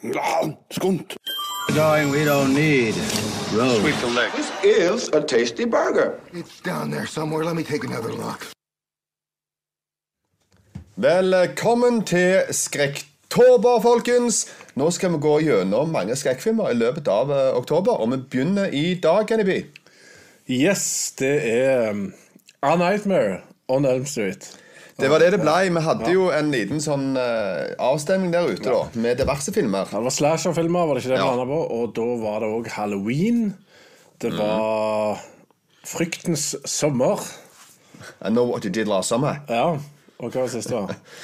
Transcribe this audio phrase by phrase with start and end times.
[0.00, 1.16] Skunt.
[1.74, 2.94] Darling, we don't need
[3.52, 3.82] roads.
[4.36, 6.20] This is a tasty burger.
[6.32, 7.44] It's down there somewhere.
[7.44, 8.46] Let me take another look.
[10.96, 14.46] Velkommen til Skrekktober, folkens.
[14.74, 18.70] Nå skal vi gå gjennom mange skrekkfilmer i løpet av eh, oktober, og vi begynner
[18.70, 19.64] i dag, Kennyby.
[20.50, 22.12] Yes, det er um,
[22.62, 24.58] A Nightmare on Elm Street.
[24.98, 25.52] Det var det det ble.
[25.70, 29.84] Vi hadde jo en liten sånn uh, avstemning der ute, da, med diverse filmer.
[29.86, 31.28] Det var slasherfilmer, var det ikke det vi Ja.
[31.30, 31.60] landet på?
[31.76, 33.54] Og da var det òg halloween.
[34.18, 34.38] Det Mm.
[34.38, 35.20] var
[35.86, 37.20] Fryktens sommer.
[38.20, 39.38] I know what you did last summer.
[39.48, 39.76] Ja.
[40.18, 40.74] Og hva var det siste?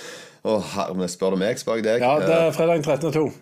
[0.44, 2.00] Å, herre, spør du meg, spør jeg deg.
[2.04, 3.12] Ja, det Eh, er fredag 13.
[3.12, 3.32] 2.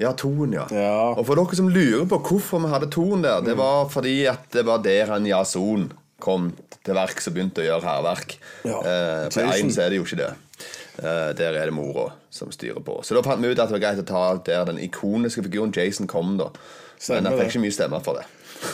[0.00, 0.66] ja, toen, ja.
[0.72, 1.12] Ja.
[1.14, 4.50] Og for dere som lurer på hvorfor vi hadde toen der, det var fordi at
[4.52, 5.92] det var der han Jason
[6.22, 6.52] kom
[6.84, 8.36] til verks og begynte å gjøre hærverk.
[8.64, 10.30] Ja, Eh, på én så er det jo ikke det.
[11.00, 13.00] Eh, der er det mora som styrer på.
[13.04, 15.72] Så da fant vi ut at det var greit å ta der den ikoniske figuren
[15.72, 16.50] Jason kom, da.
[17.00, 18.26] Stemmer Men jeg fikk ikke mye stemmer for det.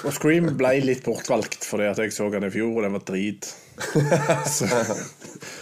[0.03, 3.05] Og Scream ble litt bortvalgt fordi at jeg så den i fjor, og den var
[3.07, 3.47] drit.
[4.57, 4.67] så,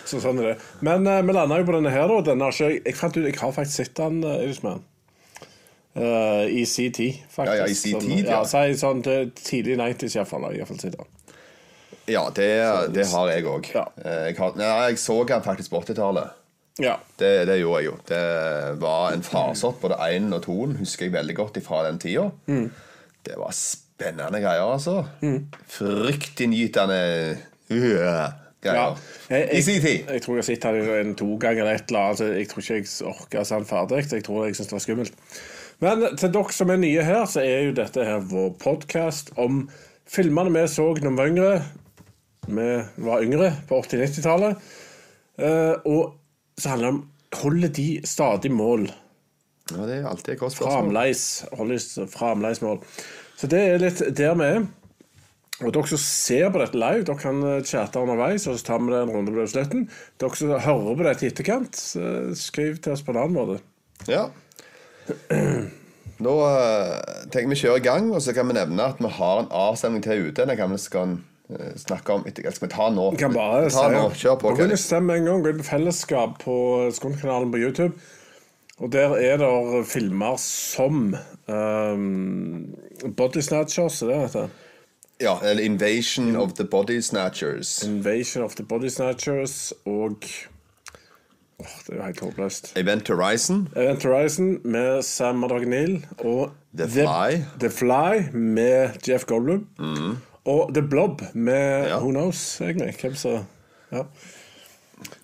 [0.07, 0.57] så sånn er det.
[0.87, 2.21] Men eh, vi landa jo på denne her, da.
[2.31, 4.83] Denne jeg- jeg fant ut Jeg har faktisk sett den, uh, Irishman.
[5.97, 7.53] Uh, I sin tid, faktisk.
[7.53, 8.41] Ja, ja, i sin tid, ja.
[8.41, 8.45] ja.
[8.49, 10.49] Si sånn tidlig 90s, iallfall.
[12.11, 12.49] Ja, det,
[12.95, 13.69] det har jeg òg.
[13.75, 13.85] Ja.
[14.05, 16.41] Jeg, jeg så han faktisk på 80-tallet.
[16.83, 16.97] Ja.
[17.19, 17.95] Det, det gjorde jeg jo.
[18.09, 18.23] Det
[18.83, 22.27] var en farsott, både én og toen, husker jeg veldig godt fra den tida.
[22.51, 22.67] Mm.
[23.25, 25.05] Det var spennende greier, altså.
[25.71, 27.37] Fryktinngytende
[27.71, 28.27] øh, Ja.
[28.63, 28.99] greier.
[29.31, 29.99] Jeg, I sin tid.
[30.13, 32.21] jeg tror jeg har sett den en to ganger eller et eller annet.
[32.39, 34.03] Jeg tror ikke jeg orka sånn ferdig.
[34.13, 35.15] Jeg tror jeg syns det var skummelt.
[35.85, 39.67] Men til dere som er nye her, så er jo dette her vår podkast om
[40.09, 41.55] filmene vi så da vi var yngre.
[42.47, 42.69] Vi
[43.07, 44.71] var yngre på 80-90-tallet.
[45.39, 46.15] Eh, og
[46.61, 47.03] så handler det om
[47.35, 48.85] Holder de stadig mål?
[49.73, 50.77] Ja, det er alltid et godt spørsmål.
[50.77, 52.07] Framleis.
[52.13, 52.79] Framleis mål.
[53.35, 54.67] Så det er litt der vi er.
[55.63, 58.83] Og dere som ser på dette live, dere kan eh, chatte underveis, og så tar
[58.83, 59.87] vi det en runde på slutten.
[60.23, 63.61] Dere som hører på dette i etterkant, eh, skriv til oss på en annen måte.
[64.11, 64.29] Ja.
[66.25, 66.99] Nå uh,
[67.31, 69.51] tenker vi å kjøre i gang, og så kan vi nevne at vi har en
[69.55, 70.47] avstemning til ute.
[70.47, 71.17] Den kan vi skal
[71.77, 73.11] snakke om etter Skal vi ta nå?
[73.21, 74.11] Kan bare ta den nå.
[74.15, 74.53] si Kjør på.
[74.57, 75.43] Dere kan stemme en gang.
[75.45, 76.57] Gå inn på fellesskap på
[76.97, 77.93] Skånkanalen på YouTube.
[78.83, 81.15] Og der er det filmer som
[81.47, 82.75] um,
[83.17, 84.49] Body Snatchers, er det det heter?
[85.23, 87.85] Ja, eller Invasion of the Body Snatchers.
[87.85, 90.25] Invasion of the Body Snatchers og
[91.59, 92.73] oh, Det er jo helt håpløst.
[92.77, 93.69] Event Horizon.
[93.77, 97.43] Event Horizon med Sam Madagnil og The Fly.
[97.61, 99.69] The, Fly med Jeff Goldblum.
[100.51, 101.99] Og The Blob med Ja.
[102.01, 102.95] Who Knows, egentlig.
[103.01, 103.47] Hvem som
[103.93, 104.05] ja.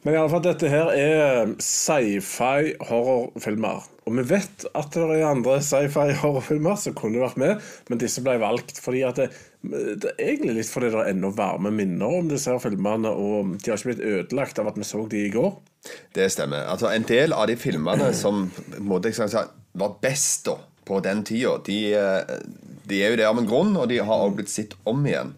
[0.03, 3.85] Men i alle fall, dette her er sci-fi horrorfilmer.
[4.09, 8.23] Og vi vet at det er andre sci-fi horrorfilmer som kunne vært med, men disse
[8.25, 9.29] ble valgt fordi at det,
[9.63, 13.55] det er egentlig litt fordi det er ennå varme minner om disse her filmene, og
[13.61, 15.53] de har ikke blitt ødelagt av at vi så de i går.
[16.17, 16.67] Det stemmer.
[16.73, 18.49] Altså, en del av de filmene som
[18.83, 19.45] måte, si,
[19.81, 20.59] var best da,
[20.89, 22.35] på den tida, de, eh,
[22.91, 25.33] de er jo der av en grunn, og de har også blitt sett om igjen.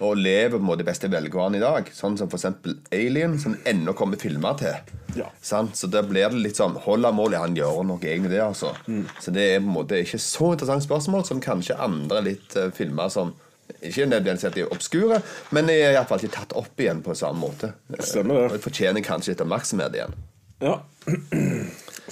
[0.00, 1.90] Og lever på det beste velgående i dag.
[1.94, 4.92] Sånn som eksempel Alien, som ennå kommer filmer til.
[5.18, 5.28] Ja.
[5.44, 5.76] Sant?
[5.76, 8.42] Så da blir det litt sånn Hold av mål, ja, han gjør nok egentlig det,
[8.44, 8.72] altså.
[9.20, 12.70] Så det er på en måte ikke så interessant spørsmål som kanskje andre litt uh,
[12.74, 13.34] filmer som
[13.82, 15.20] ikke nødvendigvis at de er obskure,
[15.54, 17.72] men de er iallfall ikke tatt opp igjen på samme måte.
[18.00, 18.58] Stemmer det.
[18.58, 20.18] Og fortjener kanskje litt oppmerksomhet igjen.
[20.62, 20.76] Ja.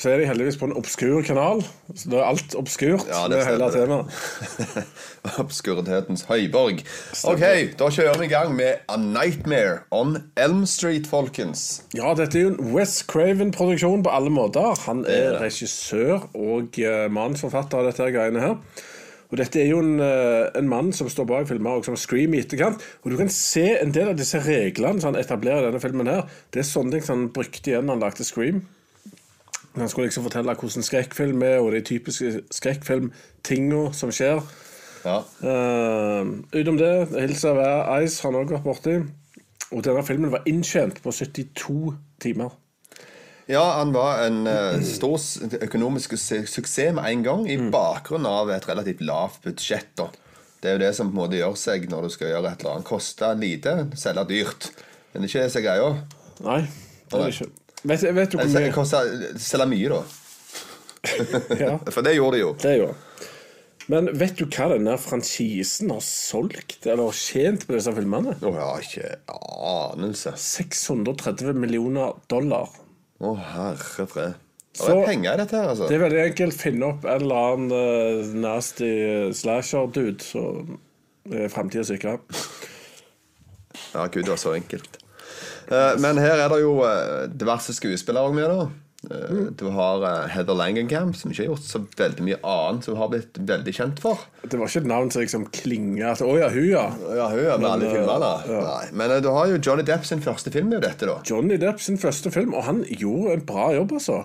[0.01, 1.59] Så er de heldigvis på en obskur kanal.
[1.93, 4.21] Så da er alt obskurt Ja, det med hele temaet.
[5.43, 6.81] Obskuritetens høyborg.
[7.29, 7.45] Ok,
[7.77, 11.83] da kjører vi i gang med A Nightmare on Elm Street, folkens.
[11.93, 14.73] Ja, dette er jo en West Craven-produksjon på alle måter.
[14.87, 18.57] Han er er regissør og uh, manusforfatter av dette her greiene her.
[19.31, 22.33] Og dette er jo en, eh, en mann som står bak filmer og som Scream
[22.35, 22.83] i etterkant.
[23.05, 26.11] Og du kan se en del av disse reglene som han etablerer i denne filmen
[26.11, 26.25] her.
[26.51, 28.65] Det er sånne ting som han brukte igjen når han lagde Scream.
[29.77, 34.43] Han skulle liksom fortelle hvordan skrekkfilm er, og de typiske skrekkfilmtinga som skjer.
[35.05, 35.21] Ja.
[35.41, 37.61] Uh, utenom det, Hilsa of
[38.03, 38.97] Ice har han òg vært borti.
[39.71, 42.51] Og denne filmen var inntjent på 72 timer.
[43.49, 45.19] ja, han var en uh, stor
[45.63, 49.95] økonomisk su suksess med en gang, i bakgrunn av et relativt lavt budsjett.
[49.99, 50.11] da.
[50.61, 52.61] Det er jo det som på en måte gjør seg når du skal gjøre et
[52.61, 52.87] eller annet.
[52.91, 54.71] Koste lite, selge dyrt.
[55.13, 55.91] Men det er ikke det som er greia.
[56.45, 56.61] Nei,
[57.07, 57.60] det er det ikke.
[57.83, 58.87] Vet, vet du hvor Det mye
[59.41, 60.03] selge mye, da.
[61.63, 62.51] ja, For det gjorde de jo.
[62.61, 62.99] det gjorde.
[63.91, 68.37] Men vet du hva denne franchisen har solgt eller tjent på disse filmene?
[68.39, 70.35] Jeg har ikke anelse.
[70.39, 72.71] 630 millioner dollar.
[73.19, 74.39] Å, herre fred.
[74.71, 75.89] Det Så er penger i dette her, altså.
[75.91, 76.57] det er veldig enkelt.
[76.61, 78.93] Finne opp en eller annen uh, nasty
[79.35, 80.45] slasher-dude, så
[81.35, 82.15] er framtida sikra.
[83.91, 85.00] Ja, gud, det var så enkelt.
[85.71, 88.65] Eh, men her er det jo eh, diverse skuespillere òg med, da.
[89.11, 90.03] Eh, Du har
[90.33, 94.03] Heather Langenkamp, som ikke har gjort så veldig mye annet, som har blitt veldig kjent
[94.03, 94.27] for.
[94.43, 96.85] Det var ikke et navn som liksom klinga at Å ja, hun, ja.
[97.17, 98.33] Ja, hun ja, med alle filmene.
[98.51, 98.61] ja.
[98.67, 98.91] Nei.
[99.01, 101.21] Men du har jo Johnny Depp sin første film med dette, da.
[101.25, 104.25] Johnny Depp sin første film, og han gjorde en bra jobb, altså.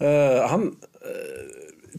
[0.00, 1.53] Han uh,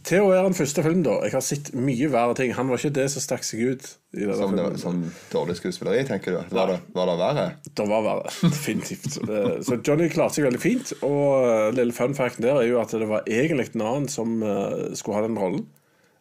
[0.05, 1.15] Til å være en første film, da.
[1.25, 2.51] Jeg har sett mye verre ting.
[2.53, 3.85] Han var ikke det som stakk seg ut.
[4.37, 4.99] Som, det, som
[5.31, 6.53] dårlig skuespilleri, tenker du?
[6.53, 7.45] Var det, var det verre?
[7.75, 9.17] Det var verre, definitivt.
[9.25, 10.93] Eh, Så Johnny klarte seg veldig fint.
[11.07, 14.37] Og eh, lille fun facten der er jo at det var egentlig en annen som
[14.45, 15.65] eh, skulle ha den rollen.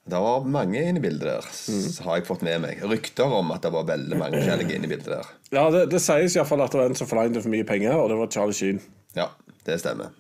[0.04, 2.82] Det var mange inne i bildet der, s- har jeg fått med meg.
[2.88, 5.30] Rykter om at det var veldig mange forskjellige inne i bildet der.
[5.56, 8.10] Ja, Det, det sies iallfall at det var en som forlangte for mye penger, og
[8.12, 8.82] det var Charlie Sheen.
[9.16, 9.30] Ja,
[9.64, 10.10] det stemmer.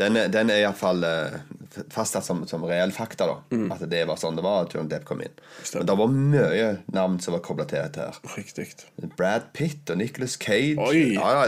[0.00, 1.34] Den, den er iallfall uh,
[1.92, 3.36] fastsatt som, som reell fakta, da.
[3.74, 5.34] At det var sånn det var John Depp kom inn.
[5.74, 8.18] Men det var mye navn som var kobla til dette her.
[8.38, 8.66] Riktig.
[9.18, 10.78] Brad Pitt og Nicholas Cage.
[10.80, 11.12] Oi.
[11.18, 11.46] Ja,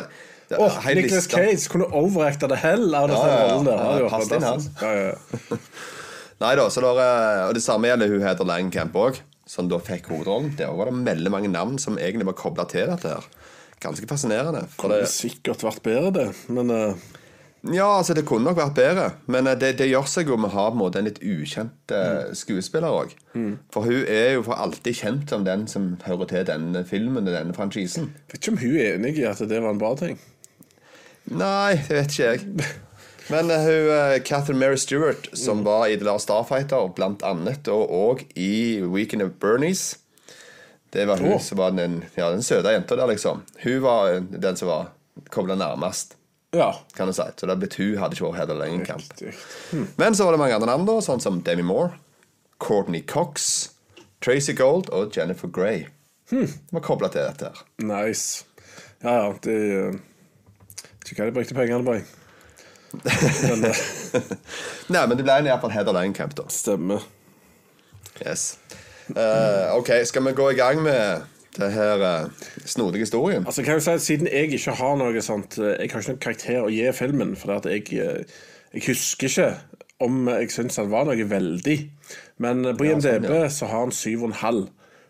[0.52, 1.26] ja, hele Nicholas.
[1.32, 4.08] Cage kunne overacta det hell av disse Ja, ja, ja.
[4.12, 4.68] rollen.
[4.84, 5.58] Ja.
[6.44, 9.78] Nei da, så der, eh, Og det samme gjelder hun heter Langcamp òg, som da
[9.82, 10.52] fikk hovedrollen.
[10.58, 13.28] Der var det veldig mange navn som egentlig var kobla til dette her.
[13.84, 14.64] Ganske fascinerende.
[14.76, 16.28] For Det hadde sikkert vært bedre, det.
[16.52, 17.04] Men eh,
[17.72, 20.50] ja, altså det kunne nok vært bedre, men eh, det, det gjør seg jo med
[20.50, 22.34] å ha på en litt ukjent mm.
[22.36, 23.14] skuespiller òg.
[23.72, 27.32] For hun er jo for alltid kjent som den som hører til denne filmen og
[27.32, 28.12] denne franchisen.
[28.28, 30.20] vet ikke om hun er enig i at det var en bra ting.
[31.32, 32.66] Nei, det vet ikke jeg.
[33.32, 37.68] Men uh, hun uh, Catherine Mary Stewart, som var i The Last Starfighter, blant annet,
[37.72, 39.96] og òg i Weekend of Bernies
[40.92, 41.40] Det var hun oh.
[41.40, 43.40] som var den, ja, den søte jenta der, liksom.
[43.64, 44.92] Hun var eh, den som var
[45.32, 46.18] kobla nærmest,
[46.54, 46.70] Ja.
[46.94, 47.26] kan du si.
[47.36, 49.14] Så det betyr hun hadde ikke vært Heather Langenkamp.
[49.72, 49.86] Hm.
[50.00, 51.96] Men så var det mange andre navn, da, sånn som Demi Moore,
[52.62, 53.70] Courtney Cox,
[54.24, 55.88] Tracy Gold og Jennifer Grey.
[56.30, 56.46] Hm.
[56.72, 57.50] Var kobla til dette.
[57.50, 58.44] her Nice.
[59.02, 59.32] Ja, ja.
[59.44, 59.56] de
[61.04, 61.98] Vet Ikke hva de brukte pengene på.
[62.94, 63.74] Men det
[64.94, 66.46] Nei, men det ble iallfall Heather Langenkamp, da.
[66.48, 67.04] stemmer.
[68.22, 68.54] Yes.
[69.10, 73.44] Uh, ok, skal vi gå i gang med det her uh, snodige historien?
[73.46, 76.12] Altså, kan jeg si at Siden jeg ikke har noe sånt eh, Jeg har ikke
[76.12, 77.34] noen karakter å gi filmen.
[77.40, 78.24] For at jeg, eh,
[78.74, 79.48] jeg husker ikke
[80.04, 81.76] om jeg syns han var noe veldig.
[82.42, 83.48] Men på på Ja, IMDb sånn, ja.
[83.54, 84.64] så har han 7,5.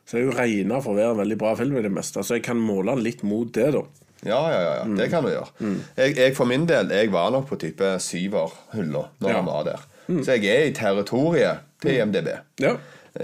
[0.05, 2.21] Så jeg er jo regna for å være en veldig bra film i det meste.
[2.23, 3.81] Så jeg kan måle han litt mot det, da.
[4.25, 4.85] Ja, ja, ja.
[4.89, 4.97] Mm.
[4.97, 5.49] det kan du gjøre.
[5.97, 9.35] Jeg, jeg for min del jeg var nok på type syverhylla når Ja.
[9.35, 9.37] Mm.
[9.41, 9.83] han var der.
[10.21, 12.29] Så jeg er i territoriet til IMDb.
[12.61, 12.75] Ja.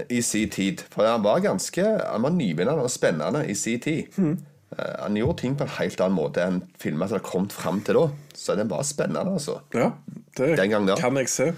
[0.09, 0.81] I sin tid.
[0.93, 4.07] For han var ganske Han var nyvinnende og spennende i sin tid.
[4.17, 4.37] Mm.
[4.77, 7.81] Eh, Han gjorde ting på en helt annen måte enn filmer som har kommet fram
[7.83, 8.05] til da.
[8.33, 9.59] Så den var spennende, altså.
[9.75, 9.91] ja
[10.37, 11.49] det Den gang kan jeg se.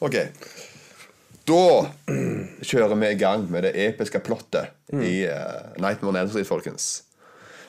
[0.00, 0.14] Ok.
[1.48, 1.64] Da
[2.62, 7.02] kjører vi i gang med det episke plottet i uh, Nightmare on Elm Street, folkens.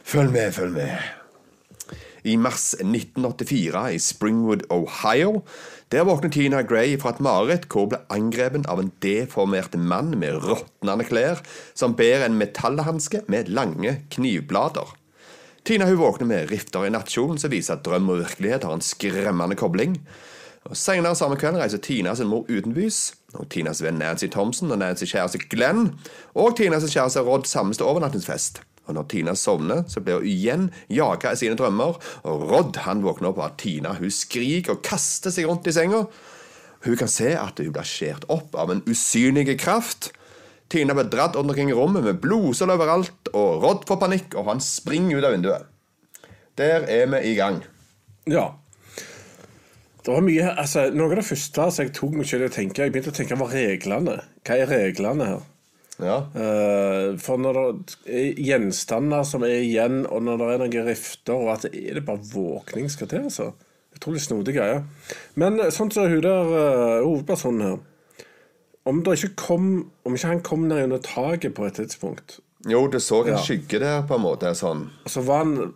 [0.06, 1.23] Følg med, følg med.
[2.24, 5.42] I mars 1984 i Springwood, Ohio,
[5.92, 10.16] der våkner Tina Gray fra et mareritt hvor hun ble angrepet av en deformert mann
[10.20, 11.44] med råtnende klær
[11.76, 14.96] som bærer en metallhanske med lange knivblader.
[15.64, 18.84] Tina hun våkner med rifter i nattkjolen som viser at drøm og virkelighet har en
[18.84, 20.00] skremmende kobling.
[20.64, 24.80] Og Senere samme kveld reiser Tina sin mor utenbys, og Tinas venn Nancy Thompson og
[24.80, 25.90] Nancy kjæreste Glenn
[26.40, 28.64] og Tinas kjæreste Rod samles til overnattingsfest.
[28.88, 33.04] Og Når Tina sovner, så blir hun igjen jaga i sine drømmer, og Rod han
[33.06, 36.04] våkner opp av at Tina hun skriker og kaster seg rundt i senga.
[36.84, 40.12] Hun kan se at hun blir skjært opp av en usynlig kraft.
[40.74, 44.52] Tina blir dratt rundt omkring i rommet med blodsøl overalt, og Rod får panikk, og
[44.52, 45.72] han springer ut av vinduet.
[46.60, 47.64] Der er vi i gang.
[48.30, 48.52] Ja.
[50.04, 52.54] Det var mye, altså, Noe av det første som jeg tok meg selv i å
[52.54, 54.20] tenke, jeg begynte å tenke var reglene.
[54.44, 55.46] Hva er reglene her?
[56.02, 56.16] Ja.
[56.34, 61.34] Eh, for når det er gjenstander som er igjen, og når det er noen rifter,
[61.38, 63.52] og at det er det bare våkning skal til, altså.
[63.94, 64.80] Utrolig snodig greie.
[65.38, 67.78] Men eh, sånn som hun der eh, hovedpersonen her
[68.90, 69.68] Om det ikke kom
[70.04, 73.38] Om ikke han kom ned under taket på et tidspunkt, Jo, du så en Ja.
[73.38, 74.50] skygge der, på en måte.
[74.58, 74.90] sånn.
[75.08, 75.74] så var han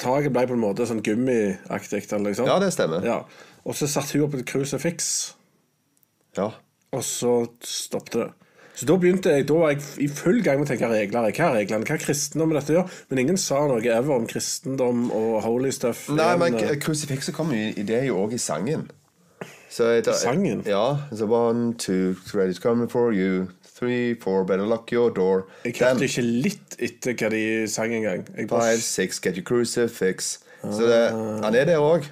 [0.00, 2.46] Taket ble på en måte sånn gummiaktig, liksom.
[2.48, 3.04] Ja, det stemmer.
[3.04, 3.18] Ja.
[3.64, 5.34] Og så satte hun opp et crucifix,
[6.36, 6.50] Ja.
[6.92, 8.30] og så stoppet det.
[8.80, 11.34] Så da begynte jeg, da var jeg i full gang med å tenke regler.
[11.36, 11.84] Hva er reglene?
[11.84, 12.94] Hva er kristendom dette gjør?
[13.10, 16.06] Men ingen sa noe ever om kristendom og holy stuff.
[16.16, 16.78] Nei, men eh.
[16.80, 18.86] krusifikset kommer jo i det jo òg i sangen.
[19.70, 20.64] Så jeg, Sangen?
[20.66, 20.96] Ja.
[21.12, 23.50] Så one, two, three it's coming for you.
[23.68, 25.44] Three, four, better lock your door.
[25.64, 28.24] Jeg hørte ikke litt etter hva de sang engang.
[28.48, 30.38] Five, six, get your crucifix.
[30.64, 31.04] Så det,
[31.44, 32.08] han er der òg.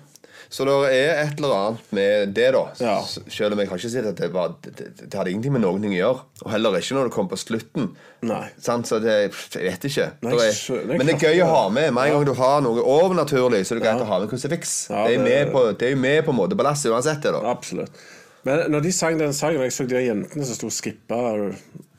[0.49, 2.62] Så det er et eller annet med det, da.
[2.81, 2.95] Ja.
[3.05, 5.83] Selv om jeg har ikke sett at det var Det, det, hadde ingenting med noen
[5.85, 6.23] ting å gjøre.
[6.45, 7.90] Og heller ikke når det kom på slutten.
[8.25, 8.47] Nei.
[8.64, 8.88] Sant?
[8.88, 9.33] Så det Jeg
[9.67, 10.07] vet ikke.
[10.25, 11.90] Nei, Det er, men det er gøy å ha med.
[11.93, 14.76] Med en gang du har noe overnaturlig, så er det greit å ha med krusifiks.
[14.88, 17.35] Det, er det- med på, det er jo med på en måte ballasset uansett, det,
[17.37, 17.43] da.
[17.52, 18.00] Absolutt.
[18.49, 21.21] Men når de sang den sangen, jeg så de jentene som sto og skippa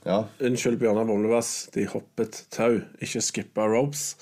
[0.08, 0.24] Ja.
[0.42, 4.16] Unnskyld, Bjørnar Bomlevass, de hoppet tau, ikke skippa ropes.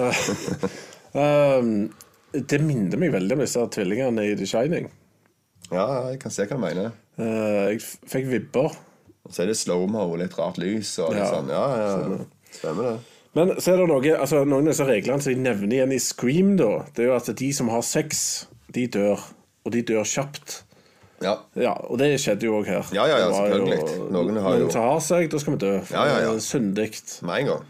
[1.14, 1.92] um,
[2.40, 4.88] det minner meg veldig om disse tvillingene i The Shining.
[5.72, 6.92] ja, jeg kan se hva du mener.
[7.18, 8.76] Uh, jeg fikk vibber.
[9.26, 11.26] Og så er det slow-mo og litt rart lys og Ja.
[11.32, 11.48] sånn.
[11.50, 12.18] Ja, ja,
[12.52, 12.98] stemmer det.
[13.34, 15.98] Men så er det noe, altså noen av disse reglene som de nevner igjen i
[15.98, 19.20] Scream, da, det er jo at de som har sex, de dør.
[19.66, 20.62] Og de dør kjapt.
[21.20, 21.38] Ja.
[21.56, 22.84] Ja, Og det skjedde jo òg her.
[22.94, 24.10] Ja, ja, ja, Det jo- selvfølgelig.
[24.12, 25.72] Noen har jo- Noen tar seg, da skal vi dø.
[25.90, 26.32] Ja, ja, ja.
[26.38, 27.22] Syndig.
[27.22, 27.64] Med en gang.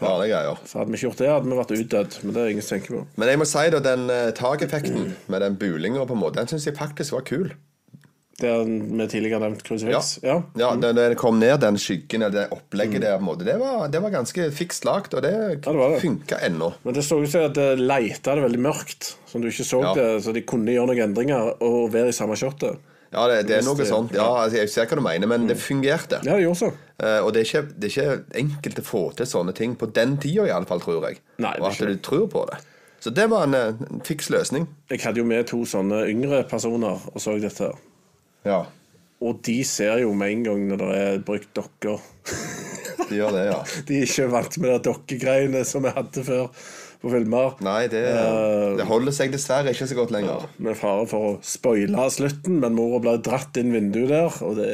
[0.00, 0.58] Farlige greier.
[0.68, 2.18] Så hadde vi ikke gjort det, hadde vi vært utdødd.
[2.22, 3.04] Men det er ingen som tenker på.
[3.16, 6.50] Men jeg må si da, den uh, takeffekten med den bulinga, på en måte, den
[6.52, 7.48] syns jeg faktisk var kul.
[8.36, 10.18] Det med tidligere nevnt krusifiks.
[10.20, 10.42] Ja.
[10.60, 13.46] Ja, da da det kom ned, den skyggen eller det opplegget der, på en måte,
[13.48, 15.32] det var, det var ganske fikst lagt, og det,
[15.64, 16.74] Ja, det funka ennå.
[16.84, 19.80] Men det så ut som at det leita det veldig mørkt, så du ikke så
[19.86, 19.94] Ja.
[19.96, 20.10] det.
[20.26, 22.76] Så de kunne gjøre noen endringer og være i samme shotet.
[23.14, 24.12] Ja, det, det er noe sånt.
[24.12, 26.20] Ja, altså, Jeg ser hva du mener, men det fungerte.
[26.26, 26.70] Ja, det gjorde så.
[27.02, 29.88] Eh, og det er, ikke, det er ikke enkelt å få til sånne ting på
[29.96, 31.20] den tida, iallfall, tror jeg.
[31.44, 32.62] Nei, er og at du tror på det.
[33.04, 34.64] Så det var en, en fiks løsning.
[34.90, 37.70] Jeg hadde jo med to sånne yngre personer og så dette.
[38.46, 38.64] Ja,
[39.24, 42.02] Og de ser jo med en gang når det er brukt dokker.
[43.08, 43.60] de gjør det, ja.
[43.88, 46.50] De er ikke vant med de dokkegreiene som vi hadde før
[47.02, 47.56] på filmer.
[47.64, 50.48] Nei, det, uh, det holder seg dessverre ikke så godt lenger.
[50.64, 54.70] Med fare for å spoile slutten, men mora ble dratt inn vinduet der, og det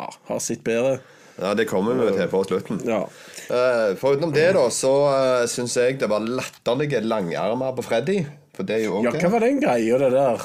[0.00, 0.98] ja, har sitt bedre.
[1.40, 2.80] Ja, Det kommer vi til på slutten.
[2.84, 3.04] Ja.
[3.50, 8.18] Eh, Foruten det, da, så uh, syns jeg det var latterlige langermer på Freddy.
[8.56, 10.44] For det er jo ja, hva var den greia, det der?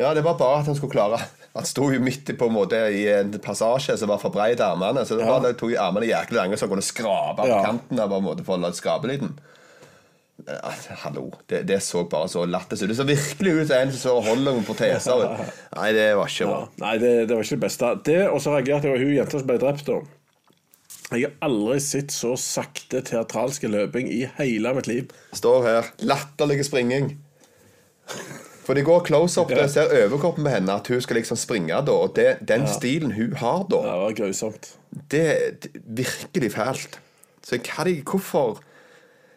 [0.00, 1.20] Ja, det var bare at han skulle klare
[1.54, 4.64] Han sto jo midt på en måte i en passasje som var for brei til
[4.66, 5.04] armene.
[5.06, 5.36] Så det Ja.
[5.36, 7.60] var, det tok armene jæklig lange så han kunne skrape på Ja.
[7.62, 9.36] kanten av på en måte for å skrapelyden.
[10.46, 10.70] Ja,
[11.04, 11.30] hallo.
[11.48, 12.88] Det, det så bare så lættis ut.
[12.90, 15.22] Det så virkelig ut som en som holder noen proteser.
[15.76, 16.58] Nei, det var ikke bra.
[16.66, 17.92] Ja, nei, det, det var ikke det beste.
[18.04, 19.88] Det, Og så reagerte jeg på hun jenta som ble drept.
[19.88, 20.00] da.
[21.14, 25.10] Jeg har aldri sett så sakte teatralske løping i hele mitt liv.
[25.36, 25.90] Står her.
[26.04, 27.14] Latterlig springing.
[28.64, 29.50] For det går close-up.
[29.52, 29.62] Ja.
[29.64, 31.92] Jeg ser overkroppen på henne, at hun skal liksom springe da.
[32.04, 34.70] Og det, den stilen hun har da, Det var grusomt.
[35.12, 36.98] det er virkelig fælt.
[37.44, 38.60] Så hva de, hvorfor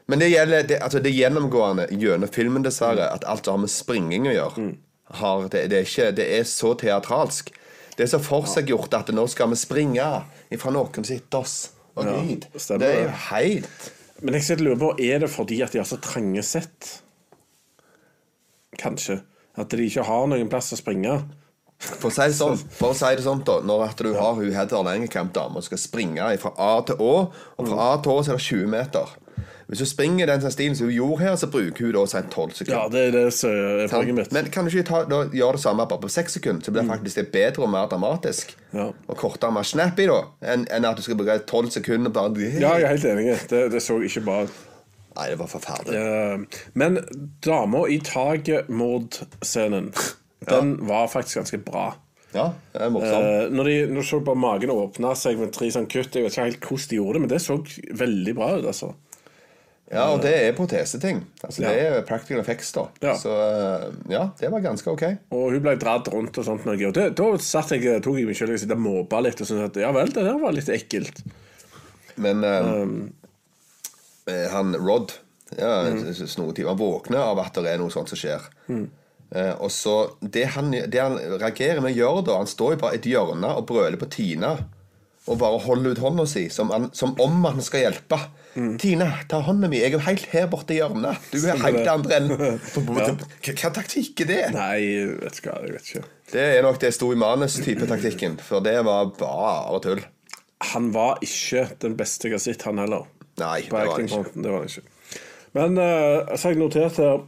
[0.08, 3.64] Men det gjelder det, altså det er gjennomgående gjennom filmen, dessverre, at alt som har
[3.66, 4.68] med springing å gjøre,
[5.20, 7.52] har, det, det, er ikke, det er så teatralsk.
[7.98, 10.06] Det er så forseggjort at nå skal vi springe
[10.54, 11.58] ifra noen sitter oss
[11.98, 12.46] og Ja, gud.
[12.78, 13.88] det er jo helt
[14.22, 16.92] Men jeg sitter og lurer på, er det fordi at de har så trange sett?
[18.78, 19.20] Kanskje.
[19.58, 21.18] At de ikke har noen plass å springe.
[21.82, 24.38] For å si det sånn, for å si det sånn da Når at du har
[24.38, 27.14] hun Heather Langekamp-dama skal springe fra A til Å,
[27.58, 29.18] og fra A til Å så er det 20 meter
[29.68, 32.30] Hvis du springer den sånn stilen som hun gjorde her, så bruker hun da en
[32.32, 32.78] 12 sekunder.
[32.78, 34.30] Ja, det er det som er poenget mitt.
[34.32, 36.86] Men kan du ikke ta, da, gjøre det samme bare på seks sekunder, så blir
[36.88, 38.54] faktisk det bedre og mer dramatisk.
[38.72, 38.86] Ja.
[38.96, 40.22] Og kortere og mer snappy, da,
[40.54, 43.36] enn en at du skal bruke tolv sekunder bare Ja, jeg er helt enig.
[43.52, 44.62] Det, det så ikke bra ut.
[45.18, 46.00] Nei, det var forferdelig.
[46.00, 47.00] Uh, Men
[47.44, 49.90] dama i taket-mordscenen,
[50.54, 51.90] den var faktisk ganske bra.
[52.32, 53.26] Ja, det er morsomt.
[53.26, 56.26] Eh, når, de, når du så på magen åpne seg med tre sånn kutt Jeg
[56.28, 57.56] vet ikke helt hvordan de gjorde det, men det så
[58.04, 58.68] veldig bra ut.
[58.72, 58.94] altså
[59.92, 61.22] ja, og det er proteseting.
[61.44, 61.70] Altså, Ja.
[61.72, 62.88] Det er practical effects, da.
[63.02, 63.14] Ja.
[63.18, 65.04] Så eh, ja, det var ganske ok.
[65.32, 66.66] Og hun ble dratt rundt og sånt.
[66.68, 66.76] Noe.
[66.90, 69.80] Og det, da satt jeg, tok jeg meg selv og måpa litt og syntes at
[69.86, 71.24] ja vel, det der var litt ekkelt.
[72.18, 73.14] Men eh, Um.
[74.28, 75.14] eh, han Rod
[75.58, 76.14] ja, Mm.
[76.28, 78.44] snoretid, han våkner av at det er noe sånt som skjer.
[79.32, 82.80] Eh, og så det han, det han reagerer med å gjøre da Han står jo
[82.80, 84.58] bare i et hjørne og brøler på Tina.
[85.28, 88.20] Og bare holder ut hånda si, som, han, som om han skal hjelpe.
[88.58, 88.78] Mm.
[88.82, 89.78] 'Tina, ta hånda mi.
[89.78, 91.22] Jeg er jo helt her borte i hjørnet.
[91.30, 91.90] Du er helt det.
[91.92, 93.12] andre enden.' Hva,
[93.54, 94.40] hva taktikk er det?
[94.56, 94.80] Nei,
[95.22, 95.54] vet ikke.
[95.62, 96.06] jeg vet ikke.
[96.34, 98.40] Det er nok det sto i manus-type taktikken.
[98.42, 100.02] For det var bare tull.
[100.74, 103.06] Han var ikke den beste jeg har sett, han heller.
[103.38, 105.22] Nei, det var det var han ikke.
[105.54, 107.22] Men uh, så har jeg notert her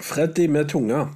[0.00, 1.06] Freddy med tunga.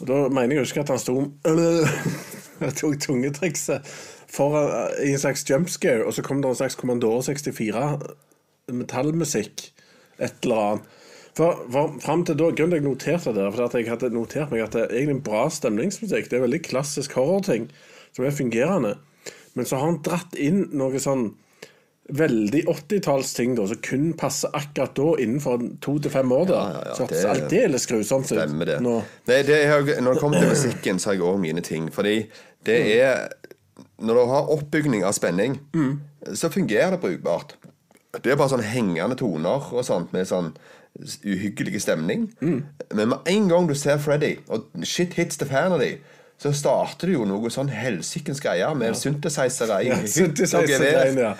[0.00, 3.88] Og Da mener jeg jo ikke at han sto Jeg tok tungetrikset
[4.30, 7.84] foran eh, i en slags jumpscare, og så kom det en slags Commandore 64
[8.72, 9.70] metallmusikk.
[10.20, 10.96] Et eller annet.
[11.38, 14.50] For, for frem til da, Grunnen til jeg noterte det, for at jeg hadde notert
[14.52, 16.26] meg at det er egentlig en bra stemningsmusikk.
[16.30, 17.68] Det er veldig klassisk horrorting
[18.16, 18.96] som er fungerende.
[19.54, 21.30] Men så har han dratt inn noe sånn
[22.10, 26.46] veldig 80-tallsting da, som kun passer akkurat da, innenfor to til fem år.
[26.50, 26.60] da.
[26.74, 28.34] ja, ja, så det- aldeles grusomt ut.
[28.34, 28.80] Stemmer det.
[28.82, 28.96] Nå.
[29.30, 31.86] Nei, det er, når det kommer til musikken, så har jeg òg mine ting.
[31.94, 32.16] Fordi
[32.66, 33.28] det er
[34.00, 35.58] Når du har oppbygning av spenning,
[36.34, 37.56] så fungerer det brukbart.
[38.18, 40.54] Det er bare sånn hengende toner og sånt med sånn
[41.24, 42.30] uhyggelig stemning.
[42.40, 42.64] Mm.
[42.94, 45.94] Men med en gang du ser Freddy, og shit hits the fan av de,
[46.40, 48.96] så starter du jo noe sånn helsikens greier med Ja,
[50.66, 51.12] gevær.
[51.26, 51.34] ja.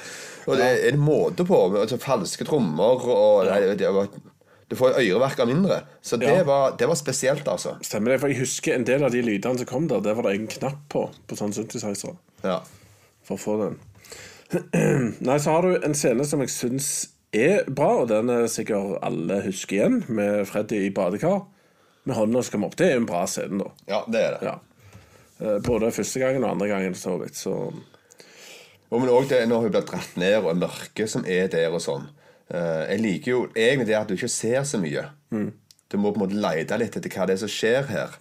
[0.49, 1.59] Og det er en måte på.
[1.79, 3.75] Altså, falske trommer og ja.
[3.79, 4.11] det var,
[4.71, 5.81] Du får øreverker mindre.
[6.03, 6.43] Så det, Ja.
[6.47, 7.73] var, det var spesielt, altså.
[7.83, 10.29] Stemmer det, for jeg husker en del av de lydene som kom der, der var
[10.29, 12.61] det en knapp på, på sånn synthesizer, Ja.
[13.27, 13.79] for å få den.
[15.21, 16.91] Nei, så har du en scene som jeg syns
[17.35, 21.45] er bra, og den er sikkert alle husker igjen, med Freddy i badekar,
[22.05, 22.77] med hånda som kommer opp.
[22.81, 23.71] Det er en bra scene, da.
[23.91, 24.53] ja, det er det.
[24.53, 24.57] Ja.
[25.41, 27.35] Eh, Både første gangen og andre gangen, så vidt.
[27.39, 27.53] Så
[28.91, 32.09] Og men det når hun blir dratt ned, og mørket som er der og sånn.
[32.51, 35.07] Eh, jeg liker jo egentlig det at du ikke ser så mye.
[35.91, 38.17] Du må på en måte lete litt etter hva det er som skjer her.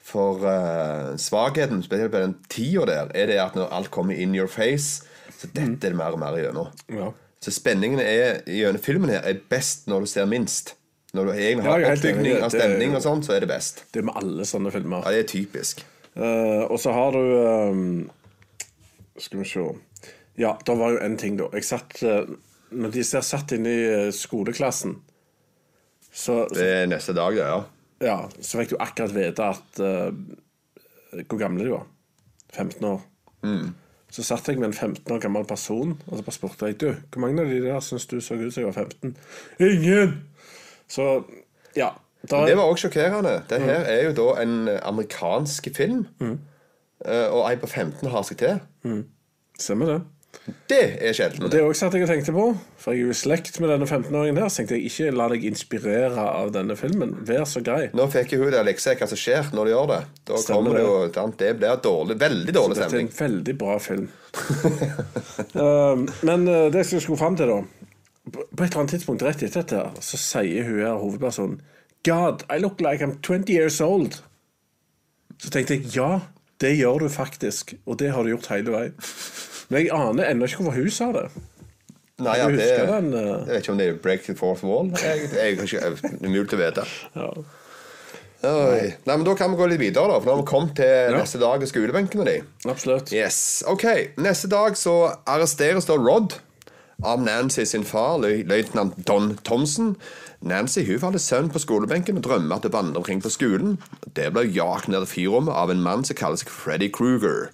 [0.00, 4.32] For uh, svakheten, spesielt på den tida der, er det at når alt kommer in
[4.34, 5.04] your face,
[5.36, 6.70] så dette er det mer og mer gjennom.
[6.96, 7.10] ja.
[7.40, 10.74] Så spenningen er, gjennom filmen her er best når du ser minst.
[11.16, 11.92] Når du egentlig har enig.
[11.94, 13.80] oppbygning av stemning og sånn, så er det best.
[13.94, 15.06] Det er med alle sånne filmer.
[15.06, 15.80] Ja, det er typisk.
[16.12, 17.22] Uh, og så har du
[17.70, 18.10] um,
[19.16, 19.64] Skal vi se
[20.36, 21.48] Ja, det var jo en ting, da.
[21.56, 22.28] Jeg satt eh,
[22.70, 24.96] Når de ser satt inne i eh, skoleklassen,
[26.12, 27.58] så, Det er neste dag, det, ja.
[28.02, 30.10] ja, så fikk du akkurat vite at uh,
[31.30, 31.84] Hvor gamle de var.
[32.54, 33.00] 15 år.
[34.10, 36.88] Så satt jeg med en 15 år gammel person, og så bare spurte jeg Du,
[37.14, 39.16] hvor mange av de der syns du så ut som jeg var 15?
[39.62, 40.16] Ingen!
[40.90, 41.06] Så
[41.78, 41.92] ja.
[42.26, 43.36] da- Det var også sjokkerende.
[43.48, 46.06] Det her er jo da en eh, amerikansk film.
[46.18, 46.38] Mm.
[47.06, 48.58] og ei på 15 har seg til.
[49.60, 50.00] Stemmer det.
[50.70, 51.50] Det er sjelden.
[51.52, 52.44] Det er også at jeg tenkte på,
[52.80, 55.26] for jeg er jo i slekt med denne 15-åringen her, så tenkte jeg ikke la
[55.32, 57.12] deg inspirere av denne filmen.
[57.28, 57.90] Vær så grei.
[57.96, 59.98] Nå fikk jo hun der leksa hva som skjer når du gjør det.
[60.30, 61.26] Da Stemmer kommer det jo det.
[61.42, 64.08] Det blir dårlig, veldig dårlig stemning Dette er en veldig bra film.
[65.58, 67.60] uh, men uh, det jeg skulle fram til, da
[68.30, 71.60] På på et eller annet tidspunkt rett etter dette, så sier hun her, hovedpersonen
[72.06, 74.22] God, I look like I'm 20 years old.
[75.36, 76.22] Så tenkte jeg ja,
[76.60, 77.74] det gjør du faktisk.
[77.84, 78.94] Og det har du gjort hele veien.
[79.70, 81.24] Men jeg aner ennå ikke hvorfor hun sa det.
[82.20, 83.46] Nei, ja, det, den, uh...
[83.46, 84.90] Jeg vet ikke om det er break the fourth wall.
[85.00, 86.84] Jeg, jeg, jeg, umulig å vite.
[87.16, 87.30] Ja.
[88.40, 88.90] Nei.
[89.04, 90.18] Nei, men Da kan vi gå litt videre, da.
[90.20, 92.36] For nå har vi kommet til neste dag i skolebenken med de.
[92.72, 93.12] Absolutt.
[93.12, 94.94] Yes, ok Neste dag så
[95.28, 96.38] arresteres da Rod
[97.04, 99.94] Av Nancy sin far, løy- løytnant Don Thompson
[100.40, 103.76] Nancy hun faller sønn på skolebenken Og drømmer at det vandrer omkring på skolen
[104.16, 107.50] Det blir jakt ned i fyrrommet Av en mann som kaller seg Freddy Krueger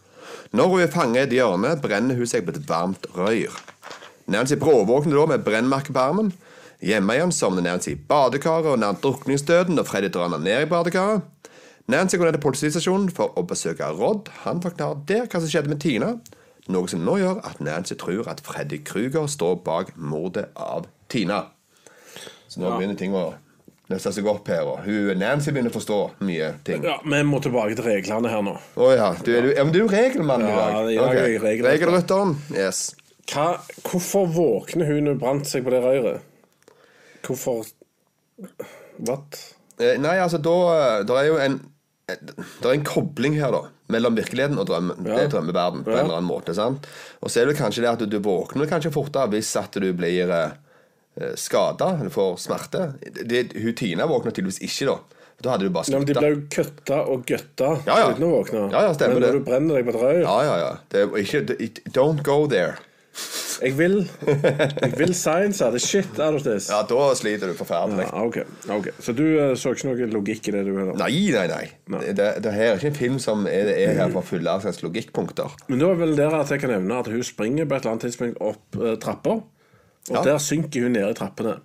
[0.57, 3.55] Når hun er fanget i et hjørne Brenner hun seg på et varmt røyr
[4.31, 6.33] Nancy bråvåkner da med brennmerke på armen
[6.85, 10.71] Hjemme igjen sovner Nancy i badekaret Og nær drukningsdøden Når Freddy drar henne ned i
[10.71, 11.25] badekaret
[11.87, 14.27] Nancy går ned til politistasjonen for å besøke Rod.
[14.43, 16.17] Han forklarer der hva som skjedde med Tina.
[16.67, 21.45] Noe som nå gjør at Nancy tror at Freddy Kruger står bak mordet av Tina.
[22.51, 23.37] Så nå begynner ting å
[23.91, 24.63] løse seg opp her.
[24.67, 26.83] Og hun, Nancy begynner å forstå mye ting.
[26.83, 28.57] Å Ja, Vi må tilbake til reglene her nå.
[28.77, 30.73] ja, du, er, ja, men du er jo regelmann i Ja, dag.
[30.75, 31.45] dag er jeg Ok.
[31.45, 31.71] regelrytter.
[31.73, 32.37] Regelrytteren.
[32.55, 32.95] Yes.
[33.27, 33.47] Hva,
[33.83, 36.21] hvorfor våkner hun når hun brant seg på det røret?
[37.27, 37.65] Hvorfor
[39.07, 39.39] What?
[39.81, 41.61] Eh, nei, altså, da Det er jo en
[42.07, 45.01] det er en kobling her da mellom virkeligheten og drømmen.
[45.03, 45.99] Det er drømmeverden på Ja.
[45.99, 46.55] en eller annen måte.
[46.55, 46.87] sant?
[47.21, 49.93] Og så er det kanskje det at du, du våkner kanskje fortere hvis at du
[49.93, 50.51] blir eh,
[51.41, 52.87] skada eller får smerte.
[53.25, 54.99] Det, hun Tina våkna tydeligvis ikke, da.
[55.43, 58.11] Da hadde du bare Ja, men de ble jo køtta og gøtta Ja, ja.
[58.13, 58.67] uten å våkne.
[58.73, 59.33] Ja, men når det.
[59.37, 60.71] du brenner deg med et rør Ja, ja, ja.
[60.93, 62.79] Det er ikke, it- don't go there.
[63.63, 63.95] Jeg vil
[64.85, 65.77] Jeg vil science her.
[65.81, 66.69] shit out of this.
[66.69, 68.07] Ja, da sliter du forferdelig.
[68.09, 68.45] Ja, okay.
[68.69, 68.89] ok.
[69.01, 70.97] Så du uh, så ikke noe logikk i det du hører?
[71.01, 72.01] Nei, nei, nei.
[72.05, 74.53] Det, det, det her er ikke en film som er, er her for å fylle
[74.53, 75.57] av logikkpunkter.
[75.69, 77.97] Men da er vel der at jeg kan nevne at hun springer på et eller
[77.97, 79.41] annet tidspunkt opp uh, trapper.
[80.11, 80.23] Og Ja.
[80.33, 81.57] der synker hun ned i trappene.